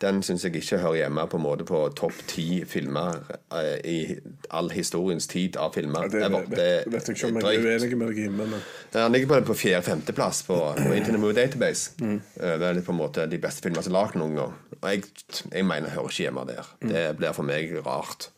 [0.00, 3.18] Den syns jeg ikke hører hjemme på en måte på topp ti filmer
[3.52, 4.16] eh, i
[4.50, 6.08] all historiens tid av filmer.
[6.08, 9.00] Det, det, det, vet jeg ikke om jeg er uenig med deg i, men eh,
[9.02, 10.56] Han ligger på, på fjerde-femteplass på,
[10.86, 11.90] på Internet Movie Database.
[12.00, 14.54] Det er på en måte de beste filmene som er lagd noen gang.
[14.80, 15.04] Og jeg,
[15.52, 16.72] jeg mener hører ikke hjemme der.
[16.80, 18.30] Det blir for meg rart.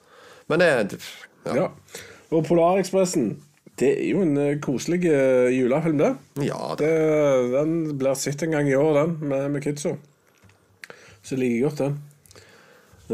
[0.49, 0.99] Men det
[1.47, 1.55] ja.
[1.55, 1.69] Ja.
[2.33, 3.35] Og Polarekspressen,
[3.81, 6.13] det er jo en eh, koselig eh, julefilm, det.
[6.47, 6.93] Ja, det.
[7.53, 9.95] Den blir sett en gang i år, den, med, med kidsa.
[11.23, 11.99] Så jeg liker godt den.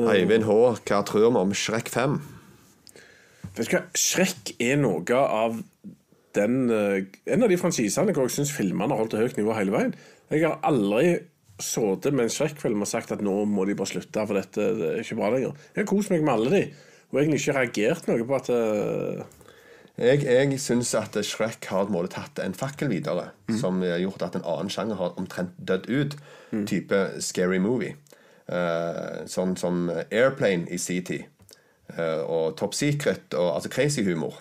[0.08, 0.54] Eivind H.,
[0.86, 2.18] hva tror vi om Shrek 5?
[3.56, 5.58] Vet du hva, Shrek er noe av
[6.36, 9.56] den eh, En av de franchisene hvor jeg syns filmene har holdt et høyt nivå
[9.56, 9.96] hele veien.
[10.30, 11.16] Jeg har aldri
[11.58, 14.90] sittet med en Shrek-film og sagt at nå må de bare slutte, for dette det
[14.92, 15.56] er ikke bra lenger.
[15.74, 16.60] Jeg har kost meg med alle de,
[17.10, 19.22] og egentlig ikke reagert noe på at eh,
[19.98, 24.36] Jeg, jeg syns at Shrek har måte tatt en fakkel videre, som har gjort at
[24.38, 26.14] en annen sjanger har omtrent dødd ut.
[26.70, 27.96] Type scary movie.
[28.46, 31.26] Uh, sånn som Airplane i sin tid.
[31.90, 34.38] Uh, og Top Secret og altså crazy humor.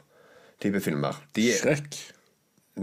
[0.61, 1.17] Type filmer.
[1.33, 1.97] De, Shrek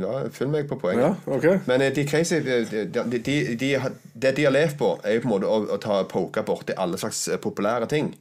[0.00, 1.04] ja, følg meg på poenget.
[1.26, 1.60] Ja, okay.
[1.68, 2.84] Men eh, de crazy de, de,
[3.14, 3.70] de, de,
[4.14, 6.76] Det de har levd på, er jo på en måte å, å ta poke borti
[6.78, 8.14] alle slags eh, populære ting.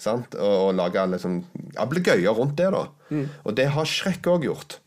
[0.00, 0.34] Sant?
[0.34, 1.42] Og, og lage liksom
[1.80, 2.86] ablegøyer rundt det, da.
[3.44, 4.80] Og det har Shrek òg gjort.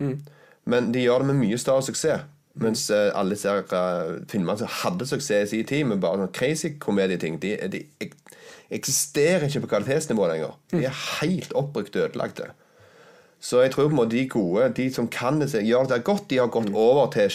[0.67, 2.25] Men de gjør det med mye større suksess.
[2.57, 6.33] Mens uh, alle disse eh, filmene som hadde suksess i sin tid, med bare sånne
[6.33, 8.15] crazy komedieting, de, de ek,
[8.73, 10.55] eksisterer ikke på kvalitetsnivå lenger.
[10.73, 12.49] De er helt oppbrukt ødelagte.
[13.39, 16.25] Så jeg tror på en måte de gode, de som kan det, gjør det godt,
[16.31, 17.29] de har gått over til,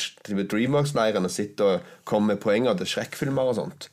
[0.50, 3.88] Dreamworks-leiren og sitter og kommer med poenger til Shrek-filmer og sånt.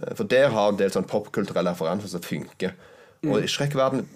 [0.00, 2.72] Eh, For der har en del sånn popkulturelle referanser som funker.
[3.24, 4.06] Og Shrek-verden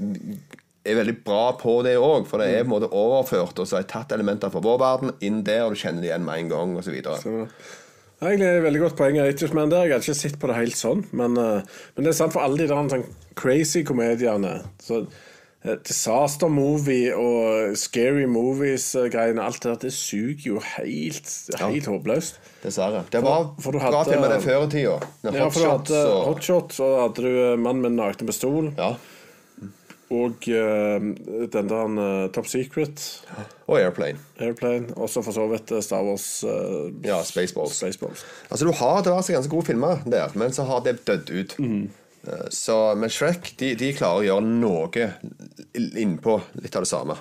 [0.88, 3.76] er veldig bra på det òg, for det er på en måte overført, og så
[3.76, 6.42] har jeg tatt elementer fra vår verden inn der, og du kjenner det igjen med
[6.42, 6.96] en gang, osv.
[7.04, 7.44] Ja,
[8.18, 9.14] Egentlig et veldig godt poeng.
[9.14, 11.04] Men Jeg har ikke sett på det helt sånn.
[11.12, 11.62] Men, eh,
[11.94, 13.04] men det er sant for alle de der sånn
[13.38, 14.64] crazy komediene.
[14.82, 15.06] Så
[15.64, 22.38] Disaster movie og scary movies-greiene, alt det der, det suger jo helt, helt håpløst.
[22.62, 23.02] Dessverre.
[23.12, 25.00] Det var For- for bra til med det før i tida.
[25.24, 28.70] Ja, for du hadde og Hotshot, så hadde du eh, Mann med naken nakne pistol,
[28.78, 28.92] Ja.
[30.10, 31.02] og uh,
[31.52, 33.02] den der uh, Top Secret,
[33.66, 34.18] Og Airplane.
[34.40, 37.74] Airplane, og så for så vidt eh, Star Wars uh, Ja, Spaceballs.
[37.76, 38.22] Spaceballs.
[38.50, 41.56] Altså Du har diverse ganske gode filmer der, men så har det dødd ut.
[41.60, 41.88] Eh,
[42.52, 45.10] Så, men Shrek de, de klarer å gjøre noe
[45.76, 47.16] innpå litt av det samme.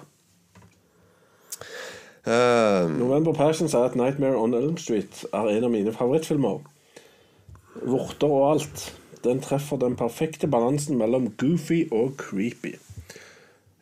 [2.27, 6.59] Uh, November Passion sier at 'Nightmare on Elm Street' er en av mine favorittfilmer.
[7.87, 8.87] Vorter og alt.
[9.23, 12.75] Den treffer den perfekte balansen mellom goofy og creepy.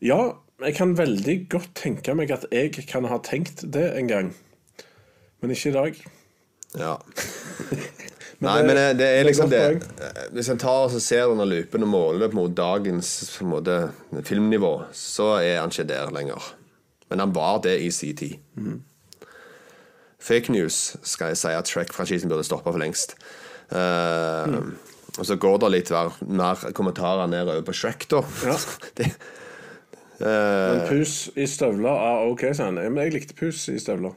[0.02, 4.36] Ja, jeg kan veldig godt tenke meg at jeg kan ha tenkt det en gang.
[5.42, 6.04] Men ikke i dag.
[6.78, 6.96] ja.
[8.40, 11.02] Men Nei, det- men det, det er liksom det, det eh, Hvis en tar og
[11.02, 13.78] ser denne loopen og måler på mot dagens på måte,
[14.28, 16.44] filmnivå, så er han ikke der lenger.
[17.10, 18.36] Men han var det i sin tid.
[20.20, 23.16] Fake news skal jeg si at Shrek-franchisen burde stoppa for lengst.
[23.72, 24.60] Eh,
[25.18, 28.20] Og så går det litt mer, mer kommentarer nedover på Shrek, da.
[28.44, 28.58] Ja.
[29.00, 29.12] det,
[30.20, 32.82] Men pus i støvler er OK, sa han.
[32.82, 34.12] Men jeg likte pus i støvler.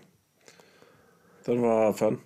[1.46, 2.18] Den var fun.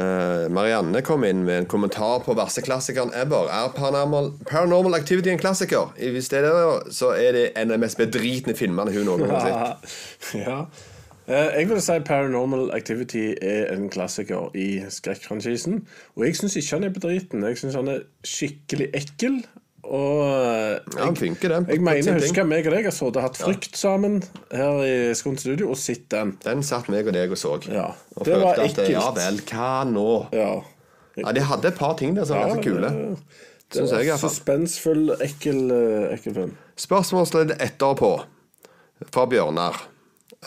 [0.00, 3.50] Eh, Marianne kom inn med en kommentar på verseklassikeren ever.
[3.52, 5.92] Er Paranormal, Paranormal Activity en klassiker?
[5.98, 9.26] Hvis det er det, så er det en av de mest bedritne filmene hun noen
[9.26, 9.94] gang har sett.
[10.46, 10.60] ja.
[11.26, 15.82] Eh, Jeg vil si Paranormal Activity er en klassiker i skrekkfranchisen.
[16.16, 17.44] Og jeg syns ikke han er bedriten.
[17.50, 19.42] Jeg syns han er skikkelig ekkel.
[19.90, 21.64] Og jeg, Ja, han funker, den.
[21.68, 24.20] jeg mener, jeg husker meg og deg har sittet og hatt frykt sammen
[24.54, 26.36] her i Skund studio og sett den.
[26.44, 27.56] Den satt meg og deg og så.
[27.66, 28.92] Ja, Og det var at ekkelt.
[28.94, 30.06] ja vel, hva nå?
[30.36, 30.52] Ja.
[31.18, 32.90] Ja, De hadde et par ting der som var ganske kule.
[32.90, 33.18] det-
[33.74, 34.30] jeg, var iallfall.
[34.30, 36.56] suspensfull, ekkel, eh, ekkel film.
[36.76, 38.12] Spørsmålsledd etterpå
[39.10, 39.74] fra Bjørnar.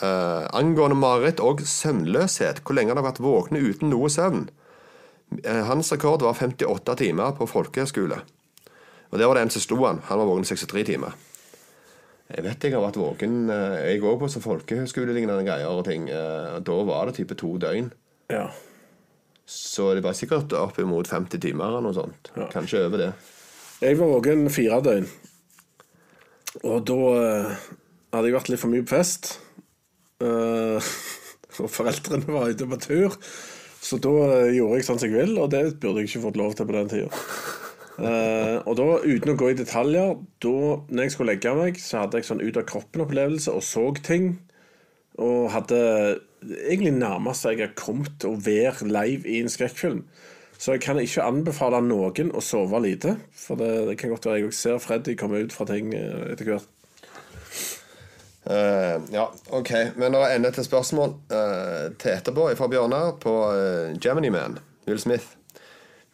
[0.02, 2.62] Uh, angående mareritt og søvnløshet.
[2.64, 4.48] Hvor lenge har dere vært våkne uten noe søvn?
[5.46, 8.18] Uh, hans rekord var 58 timer på folkehøyskole.
[9.10, 10.02] Og der var det en som sto han.
[10.08, 11.16] Han var våken i 63 timer.
[12.24, 16.08] Jeg vet jeg har vært våken eh, Jeg går på så folkehøyskolelignende greier og ting.
[16.08, 17.90] Eh, da var det type to døgn.
[18.32, 18.48] Ja.
[19.44, 22.32] Så det var sikkert oppimot 50 timer eller noe sånt.
[22.32, 22.48] Ja.
[22.52, 23.12] Kanskje over det.
[23.84, 25.08] Jeg var våken fire døgn.
[26.64, 27.66] Og da eh,
[28.14, 29.34] hadde jeg vært litt for mye på fest.
[30.22, 30.78] Uh,
[31.60, 33.18] og foreldrene var ute på tur.
[33.84, 34.14] Så da
[34.54, 36.76] gjorde jeg sånn som jeg vil, og det burde jeg ikke fått lov til på
[36.78, 37.24] den tida.
[37.94, 40.56] Eh, og da, uten å gå i detaljer, da
[40.90, 44.32] når jeg skulle legge meg, så hadde jeg sånn ut av kroppen-opplevelse og så ting.
[45.22, 45.80] Og hadde
[46.66, 50.02] egentlig nærmest jeg har kommet å være live i en skrekkfilm.
[50.58, 53.16] Så jeg kan ikke anbefale noen å sove lite.
[53.36, 56.32] For det, det kan godt være jeg òg ser Freddy komme ut fra ting eh,
[56.34, 56.70] etter hvert.
[58.44, 59.22] Uh, ja,
[59.56, 59.70] ok.
[59.96, 64.58] Men det er enda et spørsmål uh, til etterpå fra Bjørnar på uh, Gemini Man,
[64.84, 65.38] Will Smith.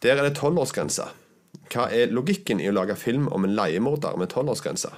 [0.01, 1.09] Der er det tolvårsgrense.
[1.71, 4.91] Hva er logikken i å lage film om en leiemorder med tolvårsgrense?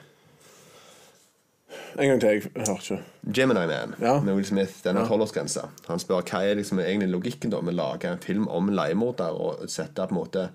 [1.93, 2.99] En gang til, jeg hørte ikke.
[3.37, 4.19] Gemini Man Ja.
[4.19, 5.67] med Will Smith, den har tolvårsgrense.
[5.87, 8.75] Han spør hva er liksom egentlig logikken da med å lage en film om en
[8.75, 10.49] leiemorder og sette på en måte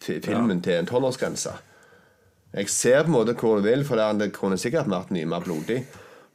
[0.00, 1.52] filmen filmen til en tolvårsgrense.
[2.54, 5.40] Jeg ser på en måte hvor du vil, for det, kunne sikkert vært mye mer
[5.40, 5.84] blodig.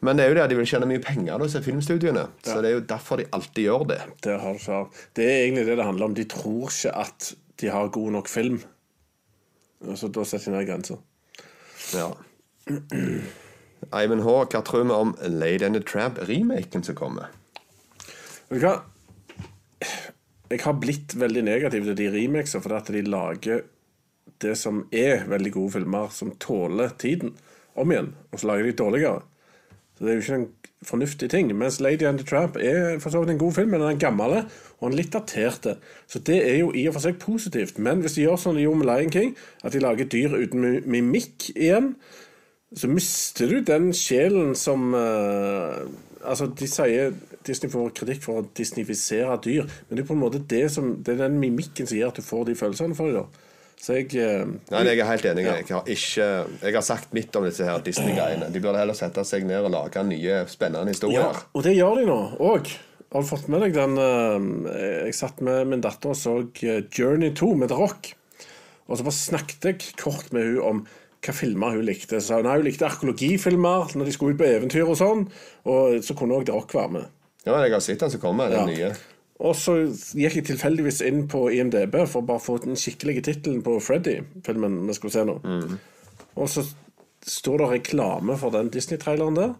[0.02, 2.28] Men det er jo det, de vil tjene mye penger, disse filmstudiene.
[2.44, 4.00] Så det er jo derfor de alltid gjør det.
[4.26, 6.16] Det, har det er egentlig det det handler om.
[6.18, 8.62] De tror ikke at de har god nok film.
[9.88, 11.02] Og så Da setter de ned grenser.
[11.96, 12.12] Ja.
[13.92, 17.32] Eivind H., hva tror vi om Lady and the Tramp-remaken som kommer?
[18.50, 18.76] Vet du hva?
[20.52, 23.62] Jeg har blitt veldig negativ til de remakesene fordi at de lager
[24.42, 27.36] det som er veldig gode filmer, som tåler tiden,
[27.78, 28.12] om igjen.
[28.32, 29.22] Og så lager de dårligere.
[29.96, 30.50] Så det er jo ikke den
[30.84, 31.56] fornuftige ting.
[31.56, 34.00] Mens Lady and the Tramp er for så vidt en god film, men den er
[34.00, 34.38] gammel
[34.80, 35.76] og er litt daterte.
[36.08, 37.80] Så det er jo i og for seg positivt.
[37.80, 40.66] Men hvis de gjør sånn de gjorde med Lion King, at de lager dyr uten
[40.90, 41.94] mimikk igjen,
[42.78, 45.84] så mister du den sjelen som uh,
[46.22, 47.16] Altså, de sier
[47.48, 50.92] Disney får kritikk for å disneyfisere dyr, men det er på en måte det som
[51.02, 53.40] Det er den mimikken som gjør at du får de følelsene for dem.
[53.82, 55.44] Så jeg uh, Nei, jeg er helt enig.
[55.48, 56.28] Jeg har, ikke,
[56.62, 58.52] jeg har sagt mitt om disse her Disney-greiene.
[58.54, 61.24] De burde heller sette seg ned og lage nye, spennende historier.
[61.32, 62.70] Ja, og det gjør de nå òg.
[63.12, 64.70] Har du fått med deg den uh,
[65.08, 68.14] Jeg satt med min datter og så eh, Journey 2 med The Rock.
[68.88, 70.84] Og så bare snakket jeg kort med hun om
[71.22, 72.22] hva filmer hun likte.
[72.24, 75.26] Så hun nei, hun likte arkeologifilmer når de skulle ut på eventyr og sånn.
[75.70, 77.10] Og så kunne òg The Rock være med.
[77.48, 78.66] Ja, jeg har sett den som kommer, den Ja.
[78.70, 78.94] nye.
[79.42, 79.74] Og så
[80.18, 84.84] gikk jeg tilfeldigvis inn på IMDb for å bare få den skikkelige tittelen på Freddy-filmen
[84.86, 85.40] vi skulle se nå.
[86.38, 86.64] Og så
[87.26, 89.56] står det reklame for den Disney-traileren der.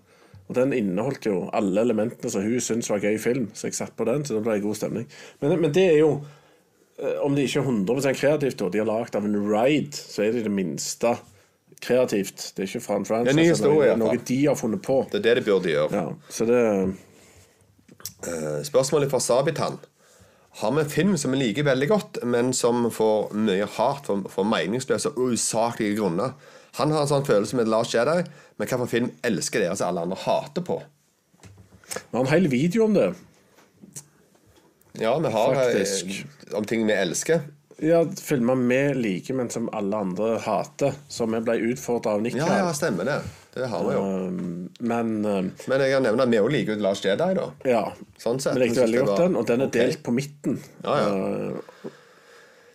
[0.52, 3.96] Og den inneholdt jo alle elementene som hun syntes var gøy film, så jeg satt
[3.98, 5.10] på den, så det ble god stemning.
[5.42, 6.10] Men, men det er jo
[7.00, 10.26] eh, Om det ikke er 100 kreativt, og de har lagd av en ride, så
[10.26, 11.16] er det det minste
[11.82, 12.52] kreativt.
[12.54, 13.64] Det er ikke fra en franchise.
[13.64, 15.00] Det er er noe de har funnet på.
[15.10, 16.04] Det er det de burde gjøre.
[16.04, 16.92] Ja, så det Eh,
[18.68, 19.80] Spørsmålet fra Sabitan.
[20.60, 24.28] Har vi en film som vi liker veldig godt, men som får mye hat for,
[24.30, 26.34] for meningsløse og usaklige grunner?
[26.80, 28.20] Han har en sånn følelse med Lars Jedi,
[28.58, 30.78] men hvilken film elsker dere som alle andre hater på?
[31.92, 33.10] Vi har en hel video om det.
[35.00, 36.26] Ja, vi har eh, Faktisk.
[36.56, 37.42] om ting vi elsker.
[37.82, 40.96] Ja, filmer vi liker, men som alle andre hater.
[41.08, 43.22] Som vi ble utfordra av Nick Ja, ja, stemmer det.
[43.52, 44.04] Det har vi jo.
[44.04, 47.48] Uh, men uh, Men jeg kan nevne at vi òg liker Lars Jedi, da.
[47.68, 47.84] ja.
[48.22, 48.56] Sånn sett.
[48.56, 49.90] Vi likte veldig godt var den, og den er okay.
[49.90, 50.62] delt på midten.
[50.86, 51.10] Ja, ja.
[51.10, 51.98] Uh,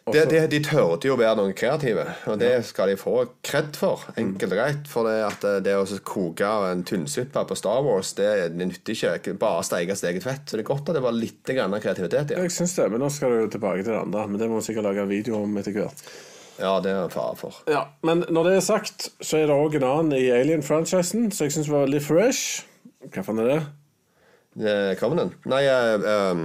[0.06, 3.74] Det, det, de tørte jo å være noen kreative, og det skal de få kred
[3.74, 4.04] for.
[4.14, 4.84] Enkelt og greit.
[4.86, 8.94] For det at eh, det å koke en tynnsuppe på Star Wars, det, det nytter
[8.94, 9.34] ikke.
[9.40, 10.44] Bare steike sitt eget fett.
[10.46, 12.38] Så det er godt at det var litt grann kreativitet i.
[12.38, 14.28] jeg syns det, men nå skal du tilbake til det andre.
[14.30, 16.06] Men det må vi sikkert lage en video om etter hvert.
[16.58, 17.56] Ja, det er en fare for.
[17.70, 21.44] Ja, Men når det er sagt, så er det òg en annen i Alien-franchisen som
[21.48, 22.62] jeg syns var veldig fresh.
[23.12, 23.58] Hva faen er det?
[24.56, 25.34] Eh, Covenant?
[25.44, 26.38] Nei, eh, eh,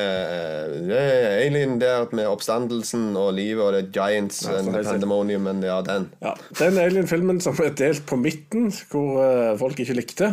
[0.00, 4.72] eh, det er Alien der med oppstandelsen og livet og er Giants Ja, and.
[4.72, 6.08] Pandemonium, men ja, den.
[6.24, 10.30] Ja, Den Alien-filmen som er delt på midten, hvor eh, folk ikke likte.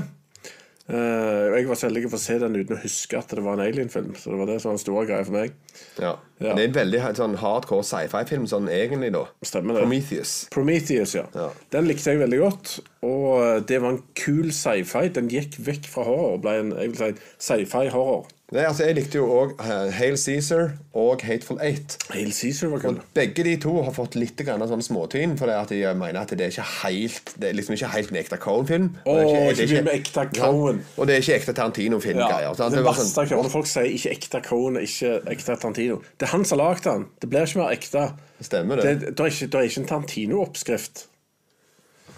[0.86, 3.58] Og jeg var så heldig å få se den uten å huske at det var
[3.58, 4.12] en Alien-film.
[4.22, 5.56] Så det var det som var en stor greie for meg.
[5.98, 6.12] Ja.
[6.38, 6.52] Ja.
[6.52, 9.24] Det er en veldig sånn hardcore sci-fi-film sånn egentlig, da.
[9.48, 9.86] Stemmer det.
[9.86, 10.34] Prometheus.
[10.54, 11.26] Prometheus, ja.
[11.34, 11.48] Ja.
[11.74, 12.76] Den likte jeg veldig godt.
[13.08, 15.08] Og eh, det var en kul sci-fi.
[15.16, 18.28] Den gikk vekk fra horror og ble en jeg vil si, sci-fi-horror.
[18.54, 21.96] Nei, altså Jeg likte jo òg Hale Caesar og Hateful Eight.
[22.14, 23.00] Hail Caesar var kul.
[23.18, 26.30] Begge de to har fått litt grann sånn småtyn, for det at de mener at
[26.30, 28.92] det er ikke helt Det er liksom ikke helt en ekte Cohen-film.
[29.10, 29.18] Og.
[29.18, 32.46] Ja, og det er ikke ekte Tarantino-filmgreier.
[32.46, 32.78] Ja, sant?
[32.78, 35.98] det verste sånn, folk sier ikke ekte Cohen, ikke ekte Tarantino.
[36.14, 37.08] Det er han som har lagd den.
[37.24, 38.04] Det blir ikke mer ekte.
[38.46, 39.16] Stemmer Det, det.
[39.16, 41.08] det, er ikke, det er ikke en Tarantino-oppskrift.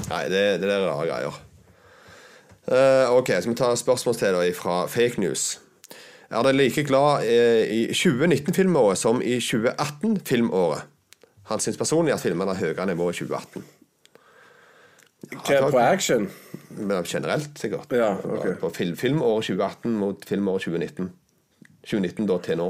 [0.09, 1.39] Nei, det, det er rare greier.
[2.67, 5.53] Uh, ok, så vi tar spørsmål til deg fra Fake News.
[6.27, 10.87] Er dere like glad eh, i 2019-filmåret som i 2018-filmåret?
[11.47, 13.63] Han syns personlig at filmene har høyere nivå i 2018.
[15.31, 16.27] Hva, på action?
[16.75, 17.95] Men generelt, sikkert.
[17.95, 18.57] Ja, okay.
[18.59, 21.09] På film, filmåret 2018 mot filmåret 2019.
[21.87, 22.67] 2019 da til nå.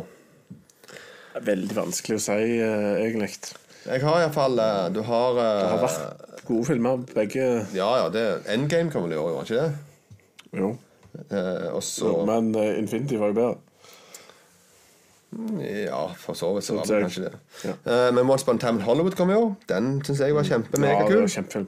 [1.47, 3.33] Veldig vanskelig å si, uh, egentlig.
[3.87, 7.47] Jeg har iallfall uh, Du har, uh, Det har vært gode filmer, begge.
[7.77, 8.09] Ja, ja.
[8.13, 10.51] det Endgame kan vel i år, var ikke det?
[10.61, 10.75] Jo.
[11.31, 13.55] Eh, og så Men eh, Infinity var jo bedre.
[15.87, 17.33] Ja, for så vidt så var det kanskje det.
[17.67, 17.73] Ja.
[17.91, 19.55] Eh, men Once Upon a Time in Hollywood kom jo.
[19.69, 21.19] Den syns jeg var Ja, det kjempemegakul.
[21.25, 21.67] var kjempefilm.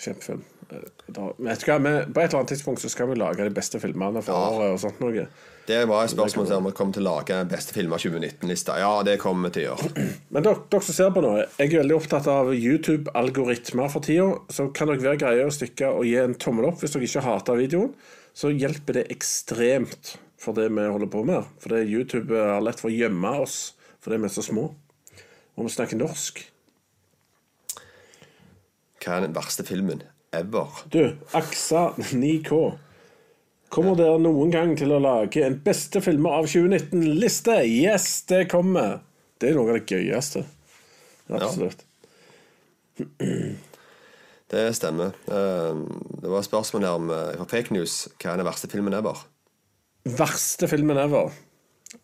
[0.00, 0.44] Kjempefilm.
[0.68, 3.50] Da, vet du hva, vi- på et eller annet tidspunkt så skal vi lage de
[3.54, 4.48] beste filmene for Ja.
[4.50, 5.28] året og sånt noe.
[5.66, 8.78] det var et spørsmål om vi kommer til å lage beste filmer 2019-lista.
[8.78, 10.08] Ja, det kommer vi til å gjøre.
[10.30, 14.38] Men dere, dere som ser på nå, jeg er veldig opptatt av YouTube-algoritmer for tida.
[14.48, 17.22] Så kan dere være greie å stykke og gi en tommel opp hvis dere ikke
[17.22, 17.92] hater videoen.
[18.36, 21.46] Så hjelper det ekstremt for det vi holder på med.
[21.62, 23.74] For det YouTube har lett for å gjemme oss
[24.04, 24.68] fordi vi er så små.
[25.56, 26.42] Og vi snakker norsk.
[29.00, 30.04] Hva er den verste filmen
[30.36, 30.82] ever?
[30.92, 32.60] Du, Aksa 9K.
[33.72, 37.56] Kommer dere noen gang til å lage en beste filmer av 2019-liste?
[37.66, 39.00] Yes, det kommer!
[39.40, 40.44] Det er noe av det gøyeste.
[41.32, 41.82] Absolutt.
[44.48, 45.12] Det stemmer.
[45.26, 45.74] Eh,
[46.22, 48.08] det var et spørsmål her om, eh, fra Fake News.
[48.20, 49.24] Hva er den verste filmen ever?
[50.06, 51.32] Verste filmen ever?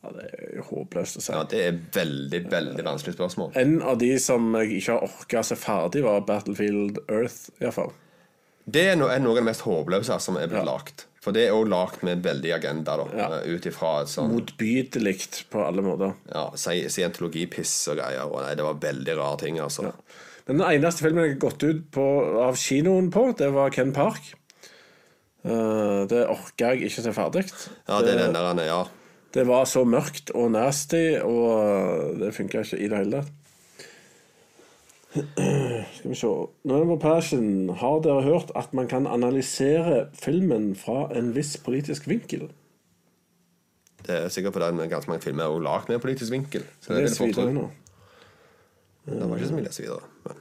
[0.03, 1.32] Ja, det er jo håpløst å si.
[1.34, 3.53] Ja, Det er veldig, veldig vanskelig spørsmål.
[3.57, 7.93] En av de som jeg ikke har orka å se ferdig, var Battlefield Earth, iallfall.
[8.68, 10.72] Det er no- er noe av det mest håpløse som er blitt Ja.
[10.78, 11.07] lagt.
[11.20, 13.07] For det er òg lagd med en veldig agenda, da.
[13.16, 13.32] Ja.
[13.38, 16.14] eh, Ut ifra et sånn Motbydelig på alle måter.
[16.32, 18.24] ja, sci- scientologipiss og greier.
[18.24, 19.82] Og nei, det var veldig rare ting, altså.
[19.82, 19.93] Men
[20.49, 22.07] den eneste filmen jeg har gått ut på,
[22.43, 24.32] av kinoen på, det var Ken Park.
[25.43, 27.45] Uh, det orka jeg ikke se ferdig.
[27.88, 28.82] Ja, det er den der, han er- ja.
[29.32, 33.38] Det var så mørkt og nasty, og det funka ikke i det hele tatt.
[35.97, 36.28] Skal vi se
[36.68, 37.68] November Passion.
[37.80, 42.49] Har dere hørt at man kan analysere filmen fra en viss politisk vinkel?
[44.03, 46.64] Det er sikkert på den ganske mange filmer er lagd med politisk vinkel.
[46.80, 47.61] Så det Les vil jeg fort videre tro.
[47.61, 47.70] nå.
[49.07, 50.11] Det var ikke så mye å lese videre.
[50.26, 50.40] Men.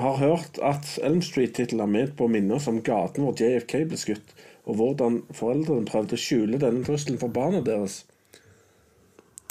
[0.00, 4.34] Har hørt at Elm Street-tittelen er med på minner som gaten hvor JFK ble skutt,
[4.64, 8.02] og hvordan foreldrene prøvde å skjule denne trusselen for barna deres.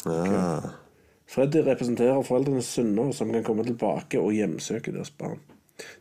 [0.05, 0.74] Ja.
[1.30, 5.38] Freddy representerer foreldrenes synder som kan komme tilbake og hjemsøke deres barn.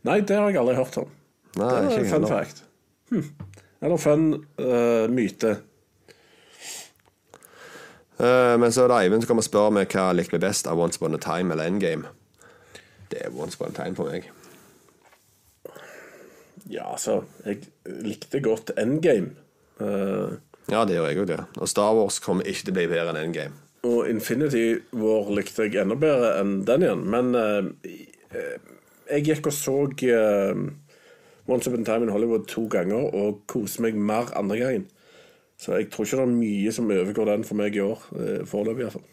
[0.06, 1.10] Nei, det har jeg aldri hørt om.
[1.58, 2.30] Nei, det er fun heller.
[2.32, 2.62] fact.
[3.12, 3.26] Hm.
[3.84, 4.24] Eller fun
[4.58, 5.54] uh, myte.
[8.18, 10.66] Eh, men så er det Eivind som kommer og spør meg hva jeg likte best
[10.66, 12.10] av Once Upon a Time eller Endgame.
[13.12, 14.26] Det er Once Upon a Time for meg.
[16.68, 17.62] Ja, altså Jeg
[18.04, 19.30] likte godt Endgame.
[19.80, 20.34] Uh,
[20.68, 21.38] Ja, det gjør jeg òg, det.
[21.56, 23.54] Og Star Wars kommer ikke til å bli bedre enn Endgame.
[23.88, 27.04] og Infinity War likte jeg enda bedre enn den igjen.
[27.08, 28.58] Men eh,
[29.08, 30.60] jeg gikk og så uh,
[31.48, 34.86] Once Upon a Time in Hollywood to ganger og koste meg mer andre gangen.
[35.58, 38.02] Så jeg tror ikke det er mye som overgår den for meg i år.
[38.14, 39.06] eh, Foreløpig, iallfall.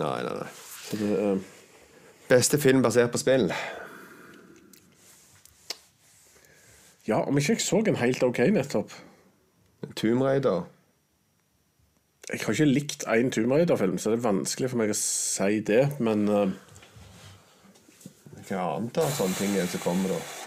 [0.00, 0.48] Nei, nei, nei.
[0.86, 1.38] Så det, uh...
[2.30, 3.50] Beste film basert på spill?
[7.08, 8.92] ja, om ikke jeg så en helt OK nettopp
[9.96, 10.68] Tomb Raider?
[12.30, 15.60] Jeg har ikke likt én Tomb Raider-film, så det er vanskelig for meg å si
[15.66, 15.80] det.
[15.98, 16.52] Men uh...
[18.46, 20.39] Hva annet av sånne ting som kommer, da?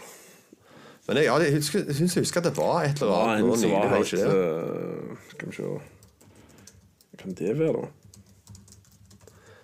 [1.08, 3.56] Men jeg, ja, jeg, husker, syns jeg husker at det var et eller annet Ja,
[3.60, 3.72] nylig.
[3.74, 4.28] var helt det?
[4.32, 7.90] eh, Skal vi se Hva kan det være, da?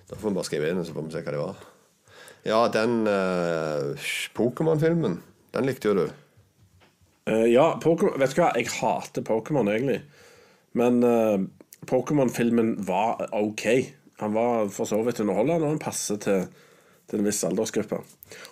[0.09, 1.61] Da får vi bare skrive inn, så får vi se hva det var.
[2.47, 5.19] Ja, den uh, Pokémon-filmen,
[5.53, 6.05] den likte jo du.
[7.29, 9.99] Uh, ja, Pokemon, Vet du hva, jeg hater Pokémon, egentlig.
[10.79, 11.37] Men uh,
[11.89, 13.65] Pokémon-filmen var OK.
[14.23, 16.47] Han var for så vidt underholdende, og han passer til,
[17.11, 18.01] til en viss aldersgruppe.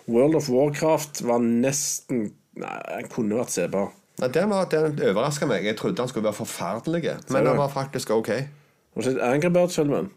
[0.06, 2.28] World of Warcraft var nesten
[2.58, 3.90] Nei, han kunne vært sebar.
[4.18, 5.64] Nei, Den, var- den overraska meg.
[5.68, 8.30] Jeg trodde han skulle være forferdelig, men han var faktisk ok.
[8.34, 10.08] Har du sett Angry Birds-filmen?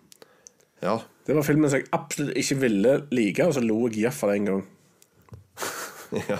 [0.82, 0.96] Ja.
[1.28, 4.48] Det var filmen som jeg absolutt ikke ville like, og så lo jeg iallfall en
[4.50, 4.64] gang.
[6.32, 6.40] ja.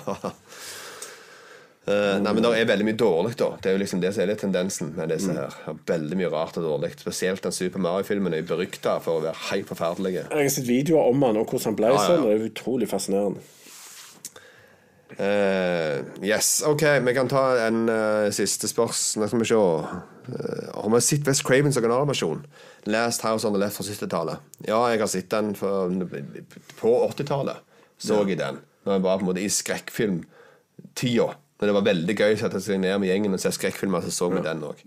[1.82, 3.48] Uh, nei, men Det er veldig mye dårlig, da.
[3.62, 5.56] Det er jo liksom det som er litt tendensen med disse her.
[5.90, 6.92] Veldig mye rart og dårlig.
[7.02, 10.14] Spesielt den Super Mario-filmen er berykta for å være helt forferdelig.
[10.20, 12.12] Jeg har sett videoer om han og hvordan han ble Ja, ja, ja.
[12.12, 13.46] sånn, og det er utrolig fascinerende.
[15.18, 19.28] Eh, yes, OK, vi kan ta en uh, siste spørsmål.
[19.28, 19.56] Skal vi se.
[19.56, 22.46] Uh, har vi sett West Cravens originalversjon?
[22.90, 24.52] Last House on the Left fra 70-tallet.
[24.68, 25.92] Ja, jeg har sett den for,
[26.80, 27.64] på 80-tallet.
[28.02, 28.62] Så jeg den.
[28.86, 31.28] Når jeg var på en måte i skrekkfilmtida.
[31.60, 34.14] Men det var veldig gøy å sette seg ned med gjengen og se skrekkfilmer, så
[34.16, 34.80] så vi den òg.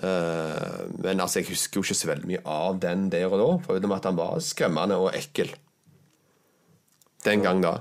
[0.00, 3.94] men altså, jeg husker jo ikke så veldig mye av den der og da, foruten
[3.94, 5.52] at han var skremmende og ekkel.
[7.22, 7.76] Den gang da.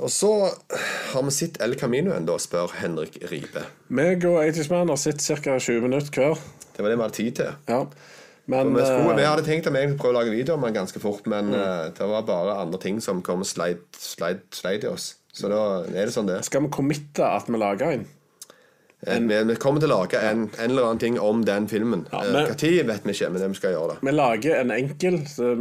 [0.00, 0.30] Og så
[1.12, 3.66] har vi sett El Camino ennå, spør Henrik Ribe.
[3.92, 5.58] Meg og 80sman har sett ca.
[5.60, 6.42] 20 minutter hver.
[6.72, 7.50] Det var det vi hadde tid til.
[7.68, 7.82] Ja.
[8.50, 11.02] Men Vi, skulle, vi eh, hadde tenkt å prøve å lage video om den ganske
[11.02, 13.84] fort, men eh, det var bare andre ting som kom og sleit,
[14.82, 15.12] i oss.
[15.32, 18.08] Så da er det sånn det skal vi committe at vi lager en?
[19.06, 22.04] Eh, Vi, vi kommer til å lage en, en eller annen ting om den filmen.
[22.12, 23.96] Ja, Eh, men- Hva tid vet vi ikke, men vi skal gjøre det.
[24.06, 25.16] Vi lager en enkel.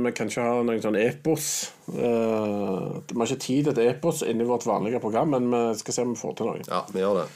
[0.06, 1.48] Vi kan ikke ha noen sånn epos.
[1.90, 5.94] Eh, vi har ikke tid til et epos inni vårt vanlige program, men vi skal
[5.94, 6.62] se om vi får til noe.
[6.68, 7.30] Ja, vi gjør det.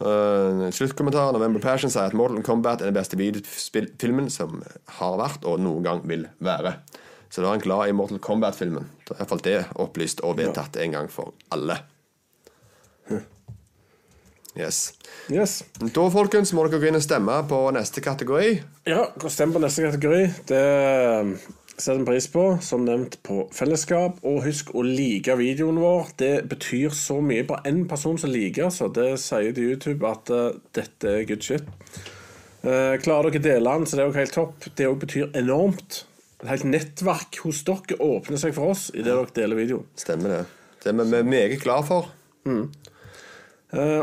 [0.00, 4.56] Uh, sluttkommentar November Passion sier at Mortal Kombat er den beste videofilmen som
[4.98, 6.74] har vært og noen gang vil være.
[7.30, 8.88] Så da er han glad i Mortal Kombat-filmen.
[9.06, 11.78] Da er iallfall det opplyst og vedtatt en gang for alle.
[14.54, 14.94] Yes.
[15.32, 15.64] Yes.
[15.80, 18.54] Da folkens, må dere gå inn og stemme på neste kategori.
[18.86, 20.22] Ja, gå stem på neste kategori.
[20.46, 21.32] Det eh,
[21.74, 22.44] setter vi pris på.
[22.62, 24.22] Som nevnt på fellesskap.
[24.22, 26.14] Og husk å like videoen vår.
[26.22, 27.46] Det betyr så mye.
[27.48, 31.42] Bare én person som liker, så det sier til YouTube at uh, dette er good
[31.42, 31.66] shit.
[32.64, 34.68] Uh, klarer dere å dele den, så det er jo helt topp.
[34.78, 36.04] Det òg betyr enormt.
[36.44, 39.90] Et helt nettverk hos dere åpner seg for oss idet dere deler videoen.
[39.98, 40.42] Stemmer det.
[40.84, 42.12] Det er vi meget glad for.
[42.44, 42.66] Eh,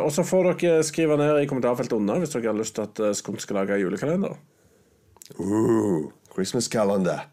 [0.04, 3.04] og så får dere skrive ned i kommentarfeltet under hvis dere har lyst til at
[3.04, 4.36] eh, skal lage julekalender.
[5.40, 7.28] Uh, Christmas calendar.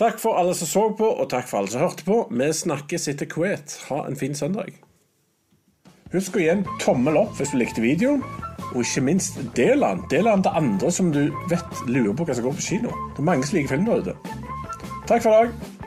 [0.00, 2.22] Takk for alle som så på, og takk for alle som hørte på.
[2.32, 3.76] Vi snakkes etter Kuwait.
[3.90, 4.72] Ha en fin søndag.
[6.12, 8.24] Husk å gi en tommel opp hvis du likte videoen,
[8.72, 10.02] og ikke minst del den.
[10.12, 12.96] Del den til andre som du vet lurer på hva som går på kino.
[13.12, 14.18] Det er mange som liker film der ute.
[15.08, 15.80] Takk for i dag.